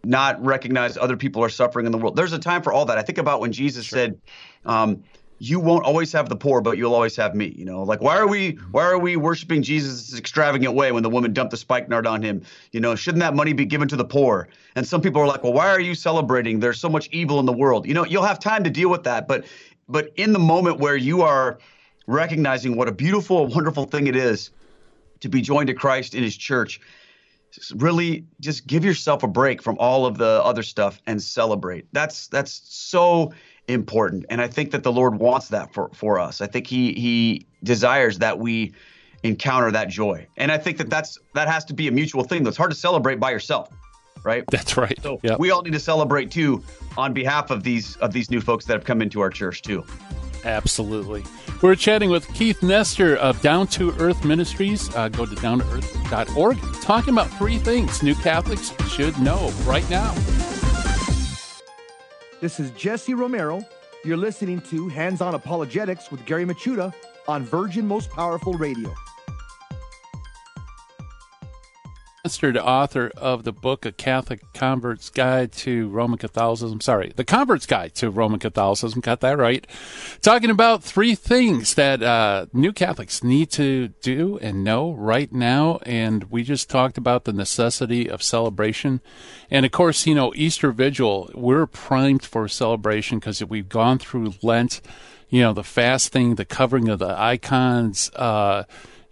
[0.05, 2.15] not recognize other people are suffering in the world.
[2.15, 2.97] There's a time for all that.
[2.97, 3.97] I think about when Jesus sure.
[3.97, 4.21] said,
[4.65, 5.03] um,
[5.39, 8.17] "You won't always have the poor, but you'll always have me." You know, like why
[8.17, 12.07] are we why are we worshiping Jesus' extravagant way when the woman dumped the spikenard
[12.07, 12.43] on him?
[12.71, 14.47] You know, shouldn't that money be given to the poor?
[14.75, 16.59] And some people are like, "Well, why are you celebrating?
[16.59, 19.03] There's so much evil in the world." You know, you'll have time to deal with
[19.03, 19.45] that, but
[19.87, 21.59] but in the moment where you are
[22.07, 24.51] recognizing what a beautiful, wonderful thing it is
[25.21, 26.79] to be joined to Christ in His church
[27.75, 31.87] really just give yourself a break from all of the other stuff and celebrate.
[31.91, 33.33] That's that's so
[33.67, 34.25] important.
[34.29, 36.41] And I think that the Lord wants that for, for us.
[36.41, 38.73] I think he he desires that we
[39.23, 40.27] encounter that joy.
[40.37, 42.43] And I think that that's that has to be a mutual thing.
[42.43, 43.69] That's hard to celebrate by yourself,
[44.23, 44.43] right?
[44.51, 44.97] That's right.
[45.01, 45.39] So yep.
[45.39, 46.63] we all need to celebrate too
[46.97, 49.85] on behalf of these of these new folks that have come into our church too.
[50.43, 51.23] Absolutely.
[51.61, 54.93] We're chatting with Keith Nester of Down to Earth Ministries.
[54.95, 60.13] Uh, go to downtoearth.org, talking about three things new Catholics should know right now.
[62.41, 63.65] This is Jesse Romero.
[64.03, 66.93] You're listening to Hands On Apologetics with Gary Michuta
[67.27, 68.93] on Virgin Most Powerful Radio.
[72.25, 72.57] Mr.
[72.57, 76.81] author of the book A Catholic Convert's Guide to Roman Catholicism.
[76.81, 78.99] Sorry, The Convert's Guide to Roman Catholicism.
[78.99, 79.67] Got that right.
[80.23, 85.77] Talking about three things that uh, new Catholics need to do and know right now.
[85.85, 89.01] And we just talked about the necessity of celebration.
[89.51, 94.33] And of course, you know, Easter Vigil, we're primed for celebration because we've gone through
[94.41, 94.81] Lent,
[95.29, 98.63] you know, the fasting, the covering of the icons, uh,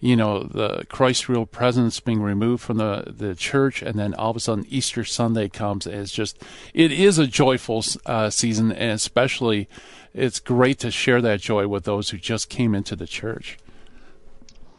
[0.03, 4.31] you know, the Christ's real presence being removed from the, the church, and then all
[4.31, 5.87] of a sudden Easter Sunday comes.
[5.87, 9.69] And it's just, it is a joyful uh, season, and especially
[10.13, 13.57] it's great to share that joy with those who just came into the church.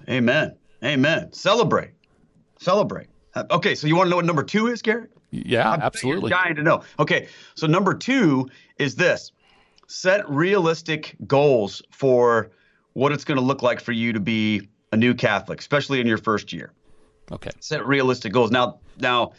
[0.06, 0.56] Amen.
[0.84, 1.32] Amen.
[1.32, 1.92] Celebrate.
[2.60, 3.06] Celebrate.
[3.34, 5.06] Uh, okay, so you want to know what number two is, Gary?
[5.30, 6.28] Yeah, I'm absolutely.
[6.28, 6.82] Dying to know.
[6.98, 9.32] Okay, so number two is this:
[9.88, 12.50] set realistic goals for
[12.92, 16.06] what it's going to look like for you to be a new Catholic, especially in
[16.06, 16.72] your first year.
[17.30, 17.50] Okay.
[17.58, 18.50] Set realistic goals.
[18.50, 19.32] Now, now,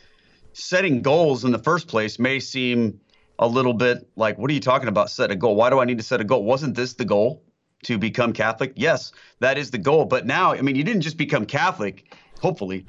[0.53, 2.99] setting goals in the first place may seem
[3.39, 5.09] a little bit like, what are you talking about?
[5.09, 5.55] Set a goal.
[5.55, 6.43] Why do I need to set a goal?
[6.43, 7.41] Wasn't this the goal
[7.83, 8.73] to become Catholic?
[8.75, 10.05] Yes, that is the goal.
[10.05, 12.85] But now, I mean, you didn't just become Catholic, hopefully,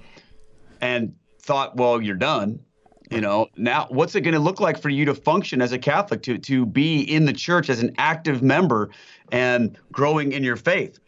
[0.81, 2.61] and thought, well, you're done.
[3.13, 5.79] You know, now what's it going to look like for you to function as a
[5.79, 8.91] Catholic, to to be in the church as an active member
[9.31, 10.99] and growing in your faith?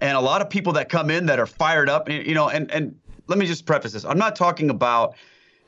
[0.00, 2.70] And a lot of people that come in that are fired up, you know, and
[2.70, 4.04] and let me just preface this.
[4.04, 5.14] I'm not talking about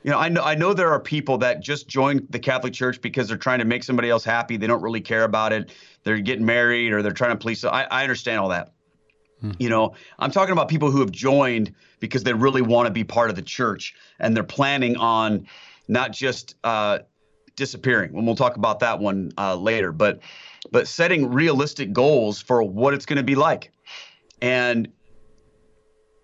[0.02, 3.00] you know, I know I know there are people that just join the Catholic Church
[3.00, 4.56] because they're trying to make somebody else happy.
[4.56, 5.72] They don't really care about it.
[6.04, 7.64] They're getting married or they're trying to please.
[7.64, 8.72] I, I understand all that.
[9.40, 9.52] Hmm.
[9.58, 13.04] You know, I'm talking about people who have joined because they really want to be
[13.04, 15.46] part of the church and they're planning on
[15.86, 17.00] not just uh,
[17.56, 18.14] disappearing.
[18.14, 20.20] And we'll talk about that one uh, later, but
[20.70, 23.70] but setting realistic goals for what it's going to be like.
[24.42, 24.88] And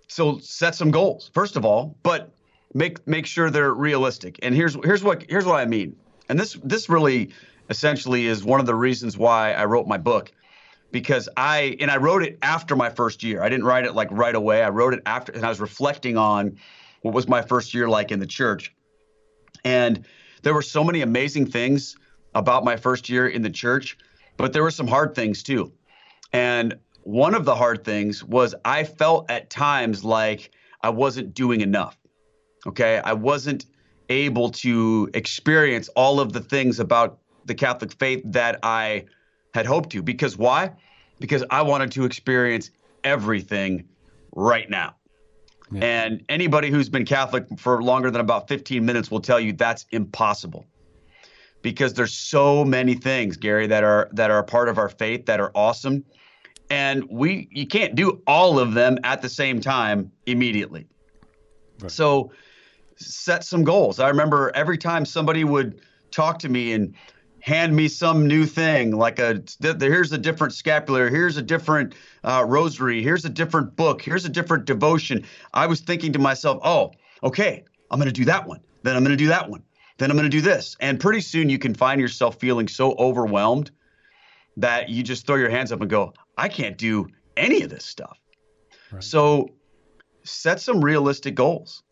[0.09, 2.35] so set some goals first of all, but
[2.75, 4.39] make make sure they're realistic.
[4.43, 5.97] And here's here's what here's what I mean.
[6.29, 7.33] And this this really
[7.69, 10.33] essentially is one of the reasons why I wrote my book
[10.93, 13.43] because I and I wrote it after my first year.
[13.43, 14.63] I didn't write it like right away.
[14.63, 16.59] I wrote it after and I was reflecting on
[17.03, 18.75] what was my first year like in the church.
[19.65, 20.05] And
[20.43, 21.97] there were so many amazing things
[22.35, 23.97] about my first year in the church,
[24.37, 25.73] but there were some hard things too.
[26.33, 31.61] And one of the hard things was I felt at times like I wasn't doing
[31.61, 31.97] enough.
[32.67, 32.99] Okay.
[32.99, 33.67] I wasn't
[34.09, 39.05] able to experience all of the things about the Catholic faith that I
[39.55, 40.03] had hoped to.
[40.03, 40.73] Because why?
[41.21, 42.71] Because I wanted to experience
[43.05, 43.89] everything
[44.35, 44.97] right now.
[45.71, 45.85] Yeah.
[45.85, 49.87] And anybody who's been Catholic for longer than about 15 minutes will tell you that's
[49.93, 50.67] impossible.
[51.63, 55.27] Because there's so many things, Gary, that are that are a part of our faith
[55.27, 56.05] that are awesome
[56.71, 60.87] and we you can't do all of them at the same time immediately.
[61.81, 61.91] Right.
[61.91, 62.33] So
[62.97, 64.01] set some goals.
[64.01, 66.95] I remember every time somebody would talk to me and
[67.41, 72.45] hand me some new thing like a here's a different scapular here's a different uh,
[72.45, 75.25] rosary here's a different book here's a different devotion
[75.55, 76.91] i was thinking to myself oh
[77.23, 79.63] okay i'm going to do that one then i'm going to do that one
[79.99, 82.95] then i'm going to do this and pretty soon you can find yourself feeling so
[82.95, 83.71] overwhelmed
[84.57, 87.85] that you just throw your hands up and go I can't do any of this
[87.85, 88.19] stuff.
[88.93, 89.03] Right.
[89.03, 89.51] So
[90.25, 91.83] set some realistic goals.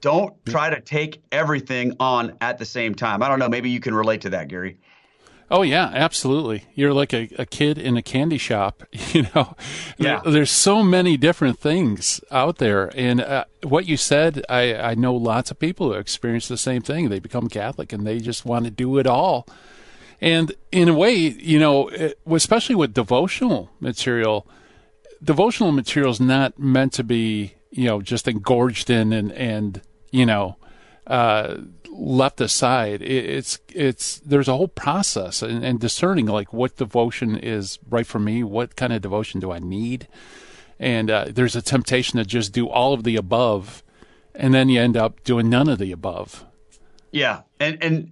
[0.00, 3.22] Don't try to take everything on at the same time.
[3.22, 3.48] I don't know.
[3.48, 4.78] Maybe you can relate to that, Gary.
[5.50, 6.64] Oh yeah, absolutely.
[6.74, 8.82] You're like a, a kid in a candy shop.
[9.14, 9.54] You know,
[9.96, 10.22] yeah.
[10.24, 15.14] there's so many different things out there, and uh, what you said, I, I know
[15.14, 17.10] lots of people who experience the same thing.
[17.10, 19.46] They become Catholic and they just want to do it all
[20.24, 21.90] and in a way, you know,
[22.24, 24.48] especially with devotional material,
[25.22, 29.82] devotional material is not meant to be, you know, just engorged in and, and
[30.12, 30.56] you know,
[31.06, 31.58] uh,
[31.90, 33.02] left aside.
[33.02, 38.18] it's it's there's a whole process and, and, discerning like what devotion is right for
[38.18, 38.42] me.
[38.42, 40.08] What kind of devotion do I need?
[40.80, 43.82] And uh, there's a temptation to just do all of the above,
[44.34, 46.46] and then you end up doing none of the above.
[47.10, 48.10] Yeah, and and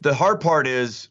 [0.00, 1.08] the hard part is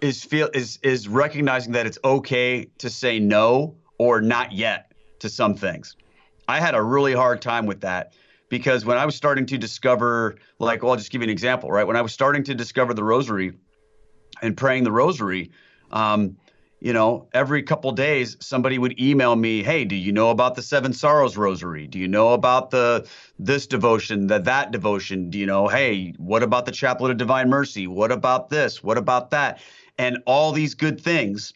[0.00, 5.28] is feel is is recognizing that it's okay to say no or not yet to
[5.28, 5.96] some things.
[6.46, 8.12] I had a really hard time with that
[8.48, 11.70] because when I was starting to discover, like, well, I'll just give you an example,
[11.70, 11.86] right?
[11.86, 13.52] When I was starting to discover the rosary
[14.40, 15.50] and praying the rosary,
[15.90, 16.38] um,
[16.80, 20.62] you know, every couple days somebody would email me, "Hey, do you know about the
[20.62, 21.88] Seven Sorrows Rosary?
[21.88, 23.06] Do you know about the
[23.38, 25.28] this devotion, that that devotion?
[25.28, 27.88] Do you know, hey, what about the Chaplet of Divine Mercy?
[27.88, 28.82] What about this?
[28.82, 29.60] What about that?"
[29.98, 31.52] And all these good things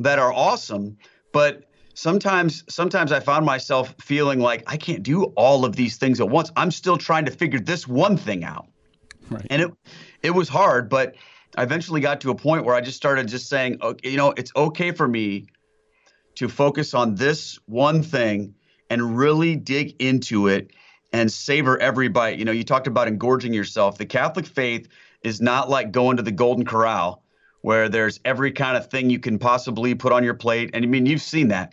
[0.00, 0.98] that are awesome,
[1.32, 6.20] but sometimes sometimes I found myself feeling like I can't do all of these things
[6.20, 6.52] at once.
[6.56, 8.68] I'm still trying to figure this one thing out.
[9.30, 9.46] Right.
[9.50, 9.72] And it
[10.22, 11.16] it was hard, but
[11.56, 14.32] I eventually got to a point where I just started just saying, okay, you know,
[14.36, 15.46] it's okay for me
[16.36, 18.54] to focus on this one thing
[18.90, 20.70] and really dig into it
[21.12, 22.38] and savor every bite.
[22.38, 23.96] You know, you talked about engorging yourself.
[23.96, 24.88] The Catholic faith
[25.22, 27.22] is not like going to the Golden Corral
[27.62, 30.70] where there's every kind of thing you can possibly put on your plate.
[30.74, 31.72] And I mean, you've seen that.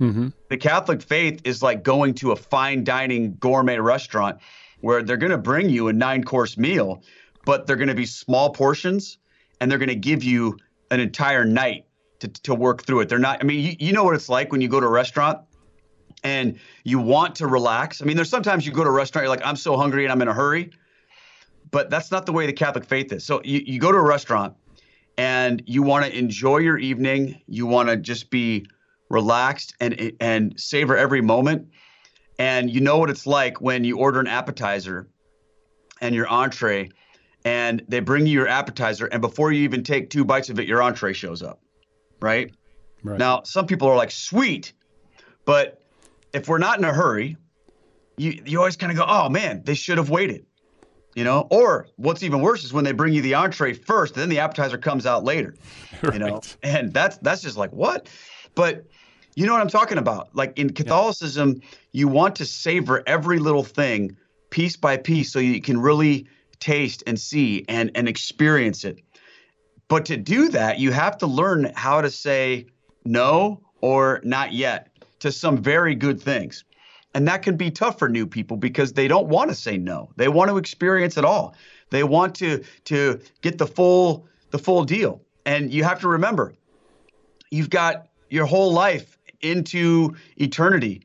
[0.00, 0.28] Mm-hmm.
[0.48, 4.38] The Catholic faith is like going to a fine dining gourmet restaurant
[4.80, 7.02] where they're going to bring you a nine course meal,
[7.44, 9.18] but they're going to be small portions
[9.60, 10.58] and they're going to give you
[10.90, 11.86] an entire night
[12.20, 13.08] to, to work through it.
[13.08, 14.90] They're not, I mean, you, you know what it's like when you go to a
[14.90, 15.40] restaurant
[16.22, 18.02] and you want to relax.
[18.02, 20.12] I mean, there's sometimes you go to a restaurant, you're like, I'm so hungry and
[20.12, 20.70] I'm in a hurry.
[21.70, 23.24] But that's not the way the Catholic faith is.
[23.24, 24.54] So you, you go to a restaurant
[25.16, 27.40] and you want to enjoy your evening.
[27.46, 28.66] You want to just be
[29.08, 31.68] relaxed and and savor every moment.
[32.38, 35.08] And you know what it's like when you order an appetizer
[36.00, 36.90] and your entree
[37.44, 40.66] and they bring you your appetizer and before you even take two bites of it
[40.66, 41.60] your entree shows up
[42.20, 42.52] right?
[43.02, 44.72] right now some people are like sweet
[45.44, 45.82] but
[46.32, 47.36] if we're not in a hurry
[48.16, 50.46] you you always kind of go oh man they should have waited
[51.14, 54.28] you know or what's even worse is when they bring you the entree first then
[54.28, 55.54] the appetizer comes out later
[56.02, 56.12] right.
[56.14, 58.08] you know and that's that's just like what
[58.54, 58.84] but
[59.34, 61.68] you know what i'm talking about like in catholicism yeah.
[61.92, 64.16] you want to savor every little thing
[64.50, 66.28] piece by piece so you can really
[66.64, 69.00] taste and see and and experience it.
[69.88, 72.66] But to do that, you have to learn how to say
[73.04, 76.64] no or not yet to some very good things.
[77.14, 80.10] And that can be tough for new people because they don't want to say no.
[80.16, 81.54] They want to experience it all.
[81.90, 85.22] They want to to get the full the full deal.
[85.46, 86.54] And you have to remember,
[87.50, 91.02] you've got your whole life into eternity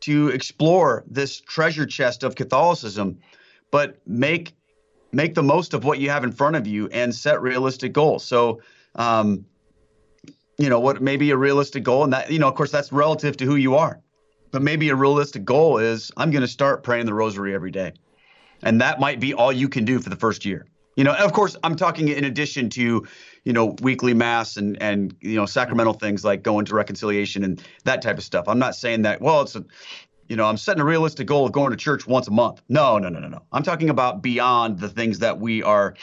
[0.00, 3.18] to explore this treasure chest of Catholicism,
[3.70, 4.54] but make
[5.10, 8.24] make the most of what you have in front of you and set realistic goals.
[8.24, 8.60] So,
[8.94, 9.46] um,
[10.58, 12.92] you know, what may be a realistic goal, and that, you know, of course, that's
[12.92, 14.00] relative to who you are.
[14.50, 17.92] But maybe a realistic goal is I'm going to start praying the rosary every day.
[18.62, 20.66] And that might be all you can do for the first year.
[20.96, 23.06] You know, of course, I'm talking in addition to,
[23.44, 27.62] you know, weekly mass and and you know sacramental things like going to reconciliation and
[27.84, 28.48] that type of stuff.
[28.48, 29.20] I'm not saying that.
[29.20, 29.64] Well, it's a,
[30.28, 32.62] you know, I'm setting a realistic goal of going to church once a month.
[32.68, 33.42] No, no, no, no, no.
[33.52, 35.94] I'm talking about beyond the things that we are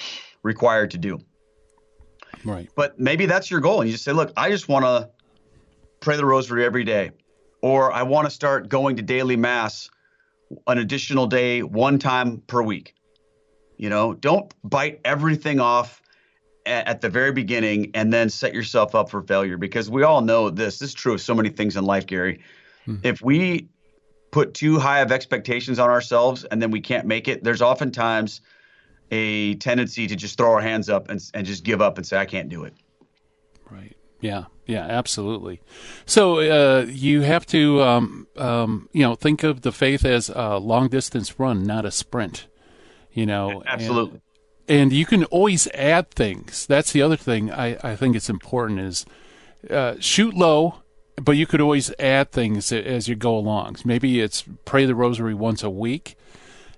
[0.44, 1.20] required to do.
[2.46, 2.70] Right.
[2.76, 3.82] But maybe that's your goal.
[3.82, 5.10] And you just say, look, I just want to
[6.00, 7.12] pray the rosary every day,
[7.65, 9.89] or I want to start going to daily mass
[10.67, 12.93] an additional day one time per week.
[13.78, 15.99] You know, don't bite everything off
[16.67, 20.21] at, at the very beginning and then set yourself up for failure because we all
[20.21, 20.78] know this.
[20.78, 22.41] This is true of so many things in life, Gary.
[22.86, 22.97] Hmm.
[23.01, 23.67] If we
[24.30, 28.41] put too high of expectations on ourselves and then we can't make it, there's oftentimes
[29.10, 32.15] a tendency to just throw our hands up and, and just give up and say,
[32.15, 32.75] I can't do it.
[33.71, 33.97] Right.
[34.26, 34.46] Yeah.
[34.68, 35.62] Yeah, absolutely.
[36.08, 40.58] So uh, you have to, um, um, you know, think of the faith as a
[40.58, 42.48] long distance run, not a sprint.
[43.14, 44.22] You know, absolutely.
[44.68, 46.66] And, and you can always add things.
[46.66, 49.06] That's the other thing I, I think it's important is
[49.70, 50.82] uh, shoot low
[51.22, 53.78] but you could always add things as you go along.
[53.86, 56.18] Maybe it's pray the rosary once a week,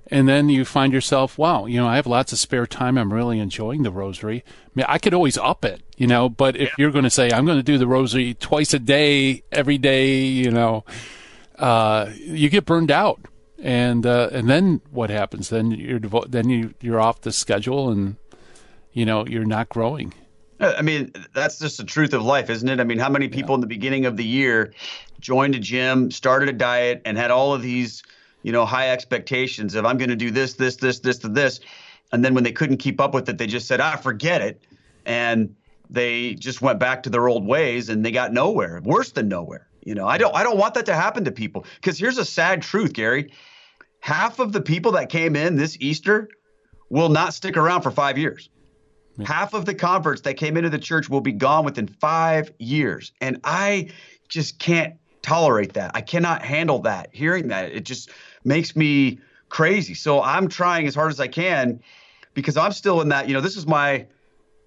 [0.09, 2.97] and then you find yourself, wow, you know, I have lots of spare time.
[2.97, 4.43] I'm really enjoying the rosary.
[4.47, 6.75] I mean, I could always up it, you know, but if yeah.
[6.77, 10.19] you're going to say I'm going to do the rosary twice a day, every day,
[10.19, 10.85] you know,
[11.57, 13.19] uh, you get burned out,
[13.59, 15.49] and uh, and then what happens?
[15.49, 18.17] Then you're devo- then you you're off the schedule, and
[18.93, 20.13] you know you're not growing.
[20.59, 22.79] I mean, that's just the truth of life, isn't it?
[22.79, 23.55] I mean, how many people yeah.
[23.55, 24.73] in the beginning of the year
[25.19, 28.01] joined a gym, started a diet, and had all of these,
[28.47, 31.59] you know, high expectations of I'm going to do this, this, this, this, to this,
[32.13, 34.61] and then when they couldn't keep up with it, they just said, "Ah, forget it,"
[35.05, 35.53] and
[35.89, 39.67] they just went back to their old ways, and they got nowhere, worse than nowhere.
[39.83, 42.23] You know, I don't, I don't want that to happen to people because here's a
[42.23, 43.33] sad truth, Gary.
[43.99, 46.29] Half of the people that came in this Easter
[46.89, 48.49] will not stick around for five years.
[49.17, 49.27] Yeah.
[49.27, 53.11] Half of the converts that came into the church will be gone within five years.
[53.19, 53.89] And I
[54.29, 54.93] just can't
[55.27, 55.91] tolerate that.
[55.93, 57.09] I cannot handle that.
[57.11, 58.09] Hearing that, it just
[58.43, 59.19] makes me
[59.49, 59.93] crazy.
[59.93, 61.81] So I'm trying as hard as I can
[62.33, 64.07] because I'm still in that, you know, this is my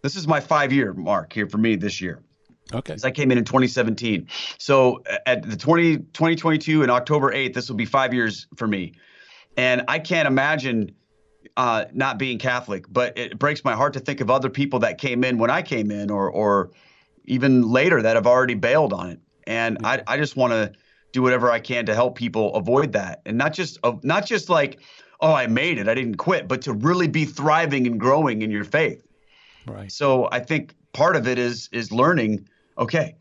[0.03, 2.23] this is my five year mark here for me this year.
[2.73, 2.93] Okay.
[2.93, 4.29] Because I came in in 2017.
[4.59, 8.95] So at the 20, 2022 and October 8th, this will be five years for me.
[9.57, 10.95] And I can't imagine
[11.57, 14.99] uh, not being Catholic, but it breaks my heart to think of other people that
[14.99, 16.71] came in when I came in or, or
[17.25, 19.21] even later that have already bailed on it.
[19.47, 20.73] And I, I just want to
[21.13, 23.23] do whatever I can to help people avoid that.
[23.27, 24.81] And not just, uh, not just like,
[25.21, 28.51] oh, I made it, I didn't quit, but to really be thriving and growing in
[28.51, 29.07] your faith.
[29.67, 29.91] Right.
[29.91, 32.49] So I think part of it is is learning.
[32.79, 33.17] Okay,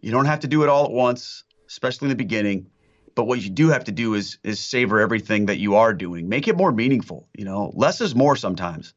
[0.00, 2.70] you don't have to do it all at once, especially in the beginning.
[3.14, 6.28] But what you do have to do is is savor everything that you are doing.
[6.28, 7.28] Make it more meaningful.
[7.36, 8.92] You know, less is more sometimes.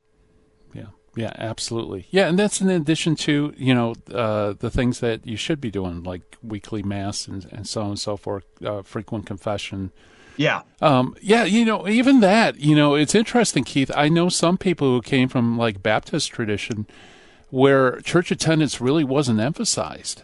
[1.15, 1.33] Yeah.
[1.35, 2.07] Absolutely.
[2.11, 5.71] Yeah, and that's in addition to you know uh, the things that you should be
[5.71, 9.91] doing, like weekly mass and, and so on and so forth, uh, frequent confession,
[10.39, 10.61] yeah.
[10.81, 13.91] Um, yeah, you know, even that, you know, it's interesting, Keith.
[13.93, 16.87] I know some people who came from like Baptist tradition
[17.49, 20.23] where church attendance really wasn't emphasized.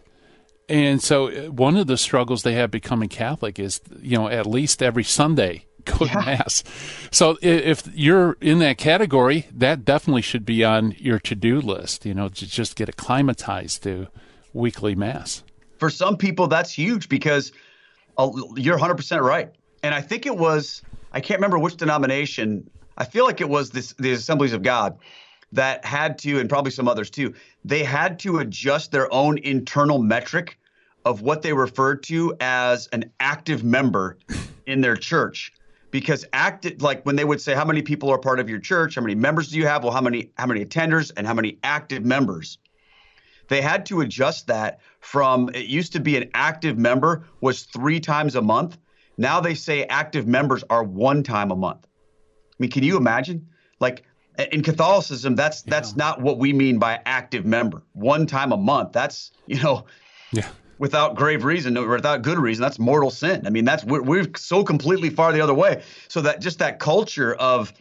[0.69, 4.45] And so uh, one of the struggles they have becoming Catholic is, you know, at
[4.45, 6.63] least every Sunday go to mass.
[7.11, 12.13] So if you're in that category, that definitely should be on your to-do list, you
[12.13, 14.07] know, to just get acclimatized to
[14.53, 15.43] weekly mass.
[15.77, 17.51] For some people that's huge because
[18.17, 19.51] uh, you're 100% right
[19.83, 20.81] and I think it was
[21.11, 22.69] I can't remember which denomination.
[22.97, 24.97] I feel like it was this the Assemblies of God
[25.51, 27.33] that had to, and probably some others too.
[27.63, 30.57] They had to adjust their own internal metric
[31.05, 34.17] of what they referred to as an active member
[34.65, 35.53] in their church
[35.95, 38.95] because active like when they would say how many people are part of your church
[38.95, 41.57] how many members do you have well how many how many attenders and how many
[41.63, 42.57] active members
[43.47, 47.99] they had to adjust that from it used to be an active member was three
[47.99, 48.77] times a month
[49.17, 51.85] now they say active members are one time a month.
[51.85, 53.47] I mean, can you imagine?
[53.79, 54.03] Like
[54.51, 55.71] in Catholicism, that's yeah.
[55.71, 57.83] that's not what we mean by active member.
[57.93, 58.91] One time a month.
[58.91, 59.85] That's you know,
[60.31, 60.47] yeah.
[60.78, 63.47] Without grave reason or without good reason, that's mortal sin.
[63.47, 65.84] I mean, that's we're, we're so completely far the other way.
[66.09, 67.73] So that just that culture of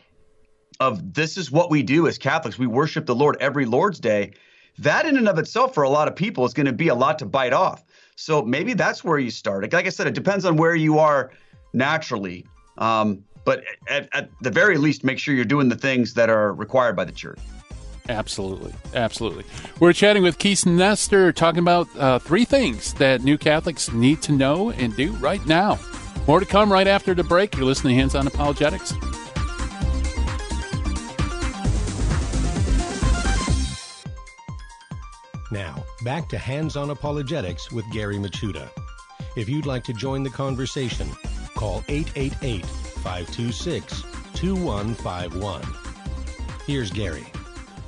[0.80, 2.58] of this is what we do as Catholics.
[2.58, 4.32] We worship the Lord every Lord's Day.
[4.78, 6.94] That in and of itself, for a lot of people, is going to be a
[6.94, 7.84] lot to bite off.
[8.16, 9.72] So maybe that's where you start.
[9.72, 11.30] Like I said, it depends on where you are
[11.72, 12.46] naturally.
[12.78, 16.52] Um, but at, at the very least, make sure you're doing the things that are
[16.54, 17.38] required by the church.
[18.08, 18.74] Absolutely.
[18.94, 19.44] Absolutely.
[19.80, 24.32] We're chatting with Keith Nester, talking about uh, three things that new Catholics need to
[24.32, 25.78] know and do right now.
[26.26, 27.56] More to come right after the break.
[27.56, 28.92] You're listening to Hands On Apologetics.
[35.50, 38.68] Now, back to Hands On Apologetics with Gary Michuta.
[39.36, 41.08] If you'd like to join the conversation,
[41.54, 44.02] call 888 526
[44.34, 45.62] 2151.
[46.66, 47.24] Here's Gary.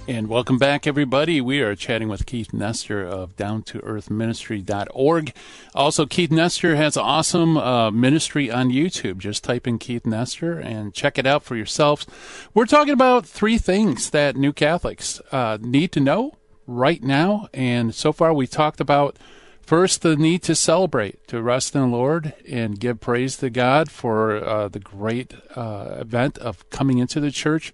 [0.09, 1.41] And welcome back, everybody.
[1.41, 5.33] We are chatting with Keith Nester of DownToEarthMinistry.org.
[5.75, 9.19] Also, Keith Nester has awesome uh, ministry on YouTube.
[9.19, 12.07] Just type in Keith Nester and check it out for yourselves.
[12.55, 16.37] We're talking about three things that new Catholics uh, need to know
[16.69, 17.49] right now.
[17.53, 19.17] And so far, we talked about
[19.61, 23.91] first the need to celebrate, to rest in the Lord, and give praise to God
[23.91, 27.73] for uh, the great uh, event of coming into the church.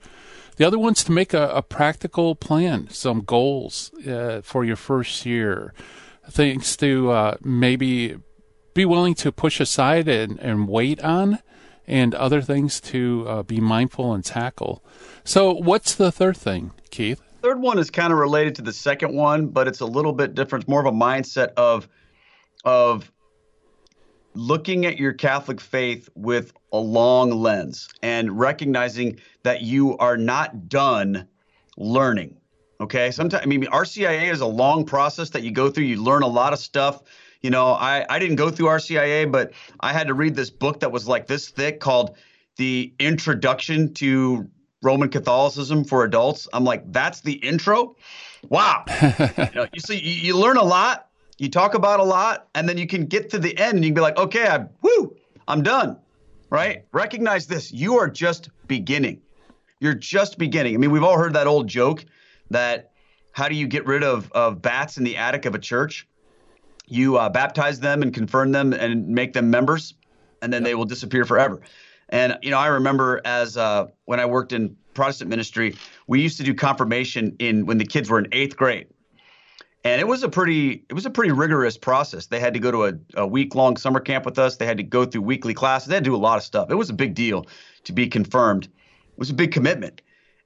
[0.56, 5.24] The other one's to make a, a practical plan, some goals uh, for your first
[5.24, 5.72] year,
[6.28, 8.16] things to uh, maybe
[8.74, 11.38] be willing to push aside and, and wait on,
[11.86, 14.84] and other things to uh, be mindful and tackle.
[15.24, 17.20] So, what's the third thing, Keith?
[17.42, 20.34] third one is kind of related to the second one, but it's a little bit
[20.34, 20.64] different.
[20.64, 21.88] It's more of a mindset of
[22.64, 23.10] of
[24.34, 30.68] looking at your Catholic faith with a long lens and recognizing that you are not
[30.68, 31.28] done
[31.76, 32.36] learning.
[32.80, 33.10] Okay.
[33.10, 35.84] Sometimes, I mean, RCIA is a long process that you go through.
[35.84, 37.02] You learn a lot of stuff.
[37.40, 40.80] You know, I, I didn't go through RCIA, but I had to read this book
[40.80, 42.16] that was like this thick called
[42.56, 44.48] The Introduction to
[44.82, 46.48] Roman Catholicism for adults.
[46.52, 47.96] I'm like, that's the intro.
[48.48, 48.84] Wow.
[49.00, 51.08] you, know, you see, you, you, learn a lot,
[51.38, 53.90] you talk about a lot, and then you can get to the end and you
[53.90, 55.16] can be like, okay, I, woo,
[55.46, 55.98] I'm done.
[56.52, 56.84] Right?
[56.92, 57.72] Recognize this.
[57.72, 59.22] You are just beginning.
[59.80, 60.74] You're just beginning.
[60.74, 62.04] I mean, we've all heard that old joke
[62.50, 62.92] that
[63.32, 66.06] how do you get rid of, of bats in the attic of a church?
[66.86, 69.94] You uh, baptize them and confirm them and make them members,
[70.42, 70.68] and then yep.
[70.68, 71.62] they will disappear forever.
[72.10, 75.74] And you know, I remember as uh, when I worked in Protestant ministry,
[76.06, 78.88] we used to do confirmation in when the kids were in eighth grade.
[79.84, 82.26] And it was a pretty it was a pretty rigorous process.
[82.26, 84.56] They had to go to a, a week long summer camp with us.
[84.56, 85.88] They had to go through weekly classes.
[85.88, 86.70] They had to do a lot of stuff.
[86.70, 87.46] It was a big deal
[87.84, 88.64] to be confirmed.
[88.66, 90.02] It was a big commitment.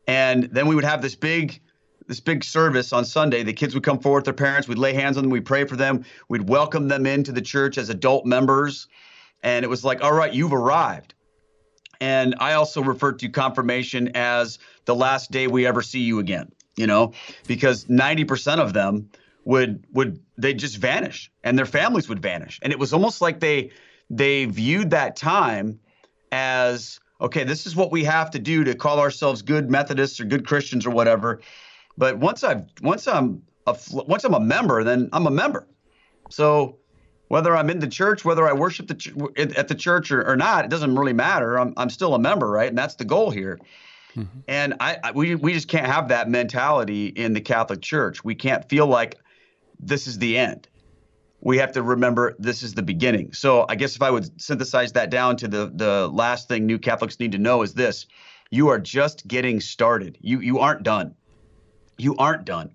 [0.06, 1.60] And then we would have this big
[2.06, 3.42] this big service on Sunday.
[3.42, 4.68] The kids would come forward with their parents.
[4.68, 5.30] We'd lay hands on them.
[5.30, 6.04] We'd pray for them.
[6.28, 8.88] We'd welcome them into the church as adult members.
[9.42, 11.14] And it was like, all right, you've arrived.
[12.00, 16.52] And I also refer to confirmation as the last day we ever see you again,
[16.76, 17.12] you know,
[17.46, 19.10] because 90% of them
[19.46, 22.58] would would they just vanish and their families would vanish.
[22.62, 23.70] And it was almost like they
[24.10, 25.78] they viewed that time
[26.32, 30.24] as okay, this is what we have to do to call ourselves good Methodists or
[30.24, 31.40] good Christians or whatever.
[31.96, 35.68] But once I've once I'm a once I'm a member, then I'm a member.
[36.28, 36.78] So
[37.28, 40.36] whether I'm in the church, whether I worship the ch- at the church or, or,
[40.36, 41.56] not, it doesn't really matter.
[41.56, 42.68] I'm I'm still a member, right?
[42.68, 43.60] And that's the goal here.
[44.16, 44.38] Mm-hmm.
[44.48, 48.24] And I, I, we we just can't have that mentality in the Catholic Church.
[48.24, 49.20] We can't feel like
[49.80, 50.68] this is the end.
[51.40, 53.32] We have to remember this is the beginning.
[53.32, 56.78] So I guess if I would synthesize that down to the the last thing new
[56.78, 58.06] Catholics need to know is this:
[58.50, 60.18] you are just getting started.
[60.20, 61.14] You you aren't done.
[61.98, 62.72] You aren't done.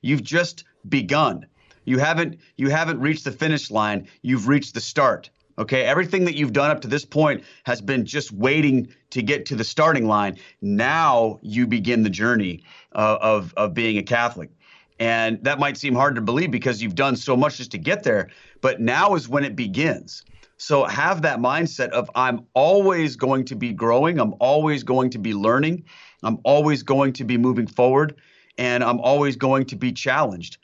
[0.00, 1.46] You've just begun.
[1.84, 4.08] You haven't you haven't reached the finish line.
[4.22, 5.30] You've reached the start.
[5.56, 9.46] Okay, everything that you've done up to this point has been just waiting to get
[9.46, 10.36] to the starting line.
[10.60, 14.50] Now you begin the journey uh, of of being a Catholic,
[14.98, 18.02] and that might seem hard to believe because you've done so much just to get
[18.02, 18.30] there.
[18.60, 20.22] But now is when it begins.
[20.56, 24.20] So have that mindset of I'm always going to be growing.
[24.20, 25.84] I'm always going to be learning.
[26.22, 28.14] I'm always going to be moving forward,
[28.56, 30.58] and I'm always going to be challenged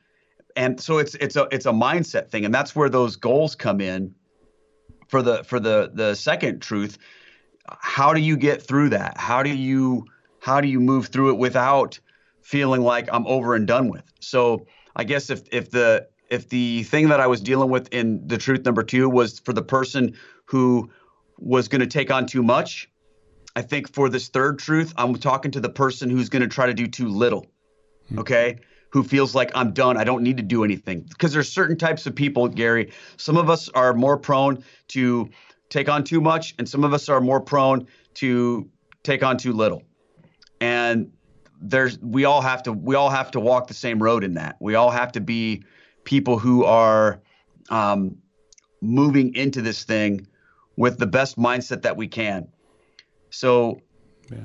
[0.56, 3.80] and so it's it's a it's a mindset thing and that's where those goals come
[3.80, 4.14] in
[5.08, 6.98] for the for the the second truth
[7.78, 10.04] how do you get through that how do you
[10.40, 11.98] how do you move through it without
[12.42, 14.66] feeling like i'm over and done with so
[14.96, 18.38] i guess if if the if the thing that i was dealing with in the
[18.38, 20.14] truth number two was for the person
[20.46, 20.90] who
[21.38, 22.88] was going to take on too much
[23.56, 26.66] i think for this third truth i'm talking to the person who's going to try
[26.66, 27.46] to do too little
[28.08, 28.18] hmm.
[28.18, 28.56] okay
[28.90, 29.96] who feels like I'm done.
[29.96, 31.02] I don't need to do anything.
[31.08, 32.92] Because there's certain types of people, Gary.
[33.16, 35.30] Some of us are more prone to
[35.68, 38.68] take on too much, and some of us are more prone to
[39.02, 39.82] take on too little.
[40.60, 41.12] And
[41.60, 44.56] there's we all have to we all have to walk the same road in that.
[44.60, 45.62] We all have to be
[46.04, 47.20] people who are
[47.68, 48.16] um,
[48.80, 50.26] moving into this thing
[50.76, 52.48] with the best mindset that we can.
[53.30, 53.80] So
[54.30, 54.38] yeah.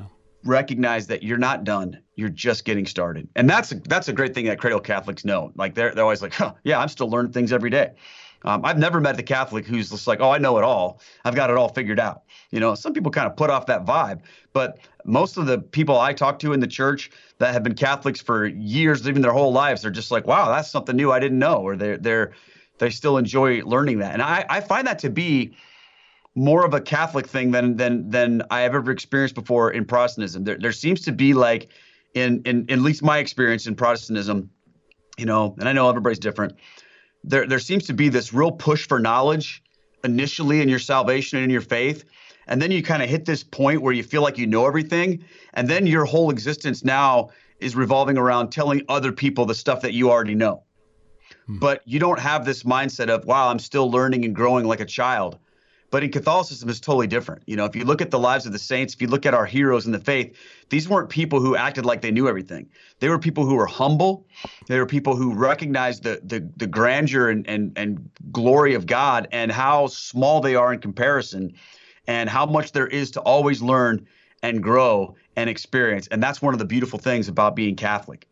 [0.43, 3.28] recognize that you're not done you're just getting started.
[3.36, 5.51] And that's a, that's a great thing that cradle Catholics know.
[5.55, 7.91] Like they're, they're always like, huh, yeah, I'm still learning things every day.
[8.46, 11.02] Um, I've never met the Catholic who's just like, oh, I know it all.
[11.26, 12.24] I've got it all figured out.
[12.52, 14.22] You know, some people kind of put off that vibe,
[14.54, 18.22] but most of the people I talk to in the church that have been Catholics
[18.22, 21.39] for years, even their whole lives, they're just like, wow, that's something new I didn't
[21.39, 22.32] know, or they're they're
[22.78, 24.14] they still enjoy learning that.
[24.14, 25.56] And I, I find that to be
[26.36, 30.43] more of a Catholic thing than than than I have ever experienced before in Protestantism.
[30.43, 31.70] There there seems to be like
[32.14, 34.50] in, in, in at least my experience in Protestantism,
[35.18, 36.56] you know, and I know everybody's different.
[37.28, 39.63] There, there seems to be this real push for knowledge
[40.03, 42.05] initially in your salvation and in your faith.
[42.47, 45.26] And then you kind of hit this point where you feel like you know everything.
[45.55, 49.93] And then your whole existence now is revolving around telling other people the stuff that
[49.93, 50.63] you already know.
[51.47, 51.57] Hmm.
[51.57, 54.86] But you don't have this mindset of, wow, I'm still learning and growing like a
[54.86, 55.39] child.
[55.96, 57.43] But in Catholicism, it's totally different.
[57.46, 59.34] You know, if you look at the lives of the saints, if you look at
[59.34, 60.36] our heroes in the faith,
[60.68, 62.68] these weren't people who acted like they knew everything.
[63.00, 64.28] They were people who were humble.
[64.68, 69.30] They were people who recognized the the, the grandeur and, and and glory of God
[69.32, 71.54] and how small they are in comparison,
[72.08, 74.06] and how much there is to always learn
[74.43, 76.08] and grow and experience.
[76.08, 78.28] And that's one of the beautiful things about being Catholic.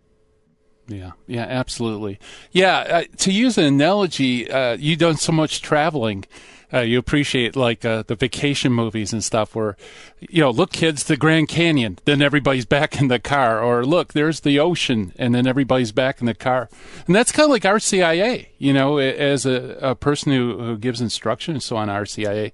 [0.90, 2.20] Yeah, yeah, absolutely.
[2.52, 6.26] Yeah, uh, to use an analogy, uh, you've done so much traveling
[6.74, 9.78] uh, you appreciate like uh, the vacation movies and stuff where,
[10.20, 14.14] you know, look, kids, the Grand Canyon, then everybody's back in the car, or look,
[14.14, 16.70] there's the ocean, and then everybody's back in the car,
[17.06, 21.02] and that's kind of like RCIA, you know, as a, a person who, who gives
[21.02, 22.52] instruction and so on RCIA.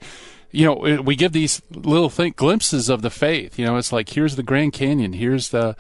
[0.52, 3.60] You know, we give these little think, glimpses of the faith.
[3.60, 5.76] You know, it's like here's the Grand Canyon, here's the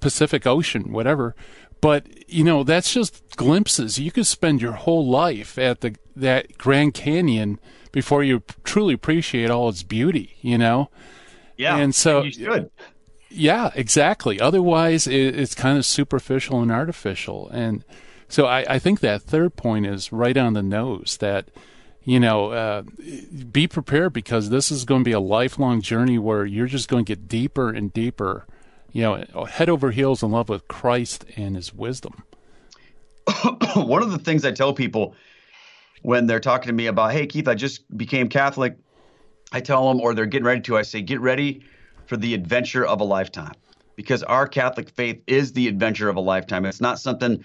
[0.00, 1.34] Pacific Ocean, whatever.
[1.82, 3.98] But you know, that's just glimpses.
[3.98, 7.58] You could spend your whole life at the that Grand Canyon
[7.90, 10.90] before you truly appreciate all its beauty, you know?
[11.56, 11.76] Yeah.
[11.76, 12.70] And so, you should.
[13.28, 14.40] Yeah, exactly.
[14.40, 17.48] Otherwise, it, it's kind of superficial and artificial.
[17.50, 17.84] And
[18.28, 21.48] so I, I, think that third point is right on the nose that,
[22.04, 22.82] you know, uh,
[23.50, 27.04] be prepared because this is going to be a lifelong journey where you're just going
[27.04, 28.46] to get deeper and deeper
[28.92, 32.24] you know, head over heels in love with Christ and His wisdom.
[33.74, 35.14] One of the things I tell people
[36.02, 38.76] when they're talking to me about, hey, Keith, I just became Catholic,
[39.52, 41.64] I tell them, or they're getting ready to, I say, get ready
[42.06, 43.54] for the adventure of a lifetime
[43.96, 46.64] because our Catholic faith is the adventure of a lifetime.
[46.64, 47.44] It's not something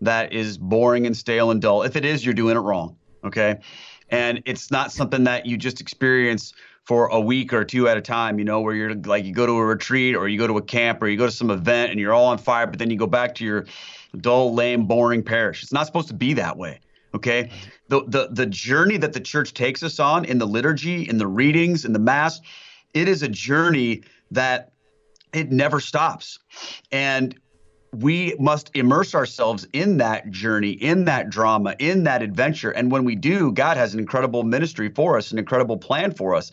[0.00, 1.82] that is boring and stale and dull.
[1.82, 2.96] If it is, you're doing it wrong.
[3.24, 3.60] Okay.
[4.08, 6.52] And it's not something that you just experience
[6.84, 9.46] for a week or two at a time, you know, where you're like you go
[9.46, 11.92] to a retreat or you go to a camp or you go to some event
[11.92, 13.66] and you're all on fire, but then you go back to your
[14.16, 15.62] dull, lame, boring parish.
[15.62, 16.80] It's not supposed to be that way.
[17.14, 17.50] Okay.
[17.88, 21.26] The the the journey that the church takes us on in the liturgy, in the
[21.26, 22.40] readings, in the mass,
[22.94, 24.72] it is a journey that
[25.32, 26.38] it never stops.
[26.90, 27.38] And
[27.94, 32.70] we must immerse ourselves in that journey, in that drama, in that adventure.
[32.70, 36.34] And when we do, God has an incredible ministry for us, an incredible plan for
[36.34, 36.50] us.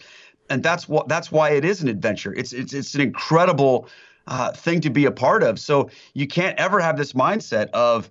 [0.50, 2.34] And that's what that's why it is an adventure.
[2.34, 3.88] It's it's it's an incredible
[4.28, 5.60] uh, thing to be a part of.
[5.60, 8.10] So you can't ever have this mindset of,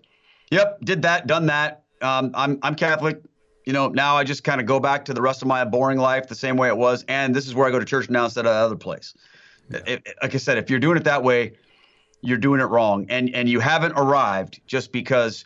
[0.51, 1.82] "Yep, did that, done that.
[2.03, 3.22] Um, I'm I'm Catholic.
[3.64, 5.99] You know, now I just kind of go back to the rest of my boring
[5.99, 8.24] life the same way it was, and this is where I go to church now
[8.24, 9.14] instead of other place."
[9.70, 9.80] Yeah.
[9.86, 11.53] It, it, like I said, if you're doing it that way,
[12.22, 15.44] you're doing it wrong and and you haven't arrived just because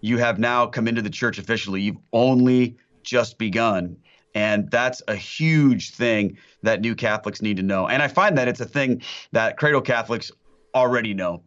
[0.00, 3.96] you have now come into the church officially you've only just begun
[4.34, 8.48] and that's a huge thing that new catholics need to know and i find that
[8.48, 9.02] it's a thing
[9.32, 10.30] that cradle catholics
[10.74, 11.42] already know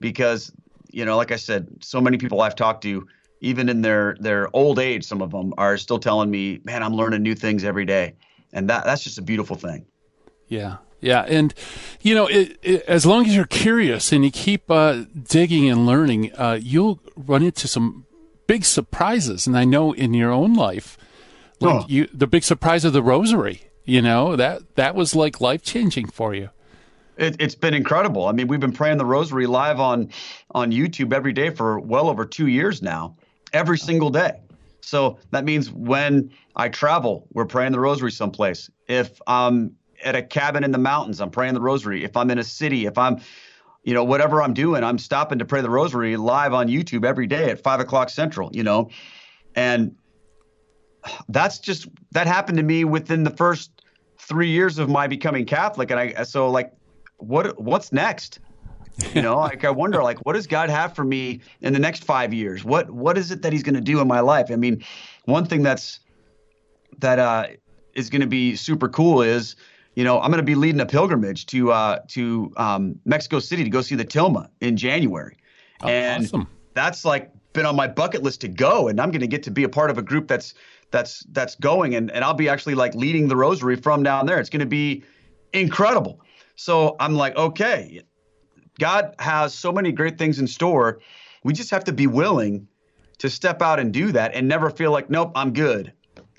[0.00, 0.52] because
[0.90, 3.06] you know like i said so many people i've talked to
[3.44, 6.94] even in their their old age some of them are still telling me man i'm
[6.94, 8.14] learning new things every day
[8.52, 9.84] and that that's just a beautiful thing
[10.48, 11.52] yeah yeah, and
[12.00, 15.84] you know, it, it, as long as you're curious and you keep uh, digging and
[15.84, 18.06] learning, uh, you'll run into some
[18.46, 19.46] big surprises.
[19.46, 20.96] And I know in your own life,
[21.60, 21.86] like oh.
[21.88, 23.64] you, the big surprise of the Rosary.
[23.84, 26.48] You know that that was like life changing for you.
[27.18, 28.26] It, has been incredible.
[28.26, 30.08] I mean, we've been praying the Rosary live on
[30.52, 33.14] on YouTube every day for well over two years now,
[33.54, 34.40] every single day.
[34.82, 38.68] So that means when I travel, we're praying the Rosary someplace.
[38.86, 39.74] If I'm
[40.04, 41.20] at a cabin in the mountains.
[41.20, 42.04] I'm praying the rosary.
[42.04, 43.20] If I'm in a city, if I'm,
[43.82, 47.26] you know, whatever I'm doing, I'm stopping to pray the rosary live on YouTube every
[47.26, 48.90] day at five o'clock central, you know,
[49.54, 49.94] and
[51.28, 53.70] that's just, that happened to me within the first
[54.18, 55.90] three years of my becoming Catholic.
[55.90, 56.72] And I, so like,
[57.18, 58.40] what, what's next?
[59.12, 62.04] You know like i wonder like what does god have for me in the next
[62.04, 64.56] five years what what is it that he's going to do in my life i
[64.56, 64.82] mean
[65.24, 66.00] one thing that's
[66.98, 67.46] that uh
[67.94, 69.56] is going to be super cool is
[69.94, 73.64] you know, I'm going to be leading a pilgrimage to uh, to um, Mexico City
[73.64, 75.36] to go see the Tilma in January,
[75.82, 76.48] oh, and awesome.
[76.74, 79.50] that's like been on my bucket list to go, and I'm going to get to
[79.50, 80.54] be a part of a group that's
[80.90, 84.40] that's that's going, and and I'll be actually like leading the Rosary from down there.
[84.40, 85.04] It's going to be
[85.52, 86.20] incredible.
[86.56, 88.02] So I'm like, okay,
[88.78, 91.00] God has so many great things in store.
[91.42, 92.68] We just have to be willing
[93.18, 95.92] to step out and do that, and never feel like, nope, I'm good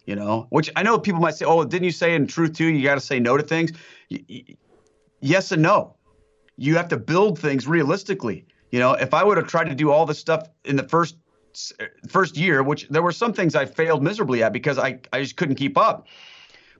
[0.06, 2.66] you know, which I know people might say, oh, didn't you say in truth too,
[2.66, 3.72] you got to say no to things?
[4.12, 4.46] Y-
[5.20, 5.96] yes and no.
[6.58, 8.46] You have to build things realistically.
[8.72, 11.18] You know, if I would have tried to do all this stuff in the first
[11.82, 15.22] er, first year, which there were some things I failed miserably at because I, I
[15.22, 16.08] just couldn't keep up.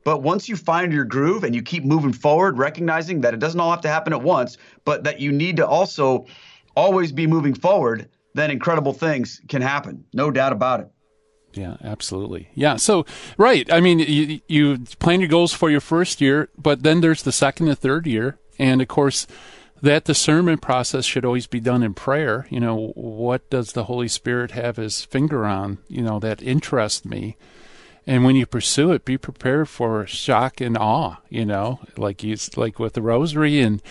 [0.06, 3.60] But once you find your groove and you keep moving forward, recognizing that it doesn't
[3.60, 6.28] all have to happen at once, but that you need to also
[6.78, 10.06] always be moving forward, then incredible things can happen.
[10.14, 10.92] No doubt about it.
[11.54, 12.50] Yeah, absolutely.
[12.54, 12.76] Yeah.
[12.76, 13.06] So,
[13.38, 13.72] right.
[13.74, 17.32] I mean, you, you plan your goals for your first year, but then there's the
[17.32, 18.38] second and third year.
[18.60, 19.26] And of course,
[19.82, 22.46] that discernment process should always be done in prayer.
[22.52, 27.06] You know, what does the Holy Spirit have his finger on, you know, that interests
[27.06, 27.38] me?
[28.08, 32.38] And when you pursue it, be prepared for shock and awe, you know, like you,
[32.56, 33.82] like with the rosary and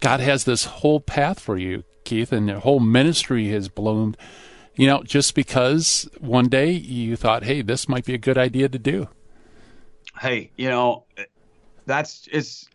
[0.00, 4.16] God has this whole path for you, Keith, and the whole ministry has bloomed
[4.74, 8.68] you know, just because one day you thought, hey, this might be a good idea
[8.68, 9.08] to do.
[10.18, 11.04] Hey, you know,
[11.86, 12.68] that's it's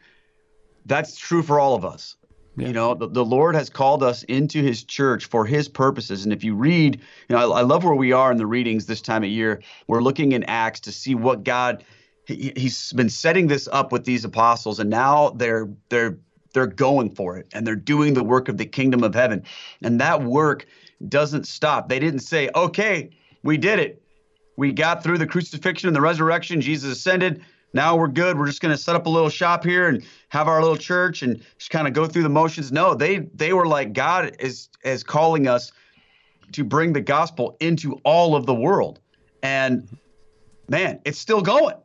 [0.86, 2.16] that's true for all of us.
[2.58, 2.68] Yeah.
[2.68, 6.24] You know, the, the Lord has called us into his church for his purposes.
[6.24, 7.00] And if you read,
[7.30, 9.62] you know, I, I love where we are in the readings this time of year.
[9.88, 11.84] We're looking in Acts to see what God
[12.26, 16.18] he, he's been setting this up with these apostles and now they're they're
[16.54, 19.44] they're going for it and they're doing the work of the kingdom of heaven.
[19.84, 20.66] And that work
[21.08, 21.88] doesn't stop.
[21.88, 23.12] They didn't say, okay,
[23.44, 24.02] we did it.
[24.58, 26.62] We got through the crucifixion and the resurrection.
[26.62, 27.44] Jesus ascended.
[27.74, 28.38] Now we're good.
[28.38, 31.22] We're just going to set up a little shop here and have our little church
[31.22, 32.72] and just kind of go through the motions.
[32.72, 35.72] No, they they were like God is is calling us
[36.54, 39.00] to bring the gospel into all of the world.
[39.44, 39.88] And
[40.70, 41.76] man, it's still going.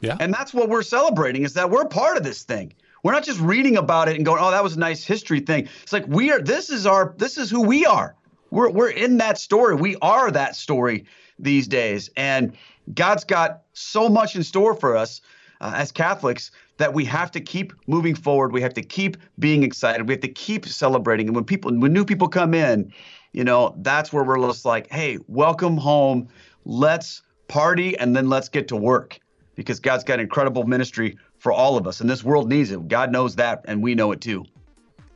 [0.00, 0.16] Yeah.
[0.20, 2.74] And that's what we're celebrating is that we're part of this thing.
[3.02, 5.68] We're not just reading about it and going, "Oh, that was a nice history thing."
[5.82, 6.40] It's like we are.
[6.40, 7.14] This is our.
[7.16, 8.14] This is who we are.
[8.50, 9.74] We're we're in that story.
[9.74, 11.06] We are that story
[11.42, 12.52] these days, and
[12.94, 15.20] God's got so much in store for us
[15.60, 18.52] uh, as Catholics that we have to keep moving forward.
[18.52, 20.08] We have to keep being excited.
[20.08, 21.28] We have to keep celebrating.
[21.28, 22.92] And when people, when new people come in,
[23.32, 26.28] you know, that's where we're just like, hey, welcome home.
[26.64, 29.18] Let's party and then let's get to work
[29.54, 32.00] because God's got incredible ministry for all of us.
[32.00, 32.88] And this world needs it.
[32.88, 34.44] God knows that, and we know it too.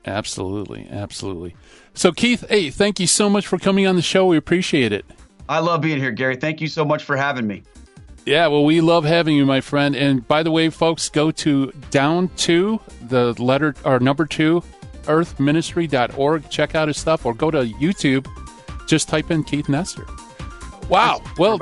[0.04, 0.86] Absolutely.
[0.90, 1.56] Absolutely.
[1.94, 4.26] So, Keith, hey, thank you so much for coming on the show.
[4.26, 5.04] We appreciate it.
[5.48, 6.36] I love being here, Gary.
[6.36, 7.62] Thank you so much for having me.
[8.24, 9.94] Yeah, well, we love having you, my friend.
[9.94, 14.62] And by the way, folks, go to down to the letter or number two
[15.06, 16.50] earthministry.org.
[16.50, 18.26] Check out his stuff or go to YouTube.
[18.86, 20.06] Just type in Keith Nester.
[20.88, 21.22] Wow.
[21.38, 21.58] Well,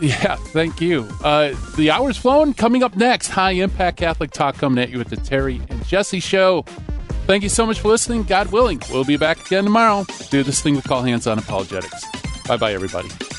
[0.00, 1.08] yeah, thank you.
[1.22, 2.54] Uh, the hour's flown.
[2.54, 6.20] Coming up next, high impact Catholic talk coming at you with the Terry and Jesse
[6.20, 6.62] show.
[7.26, 8.22] Thank you so much for listening.
[8.22, 10.06] God willing, we'll be back again tomorrow.
[10.30, 12.04] Do this thing we call hands on apologetics.
[12.46, 13.35] Bye bye, everybody.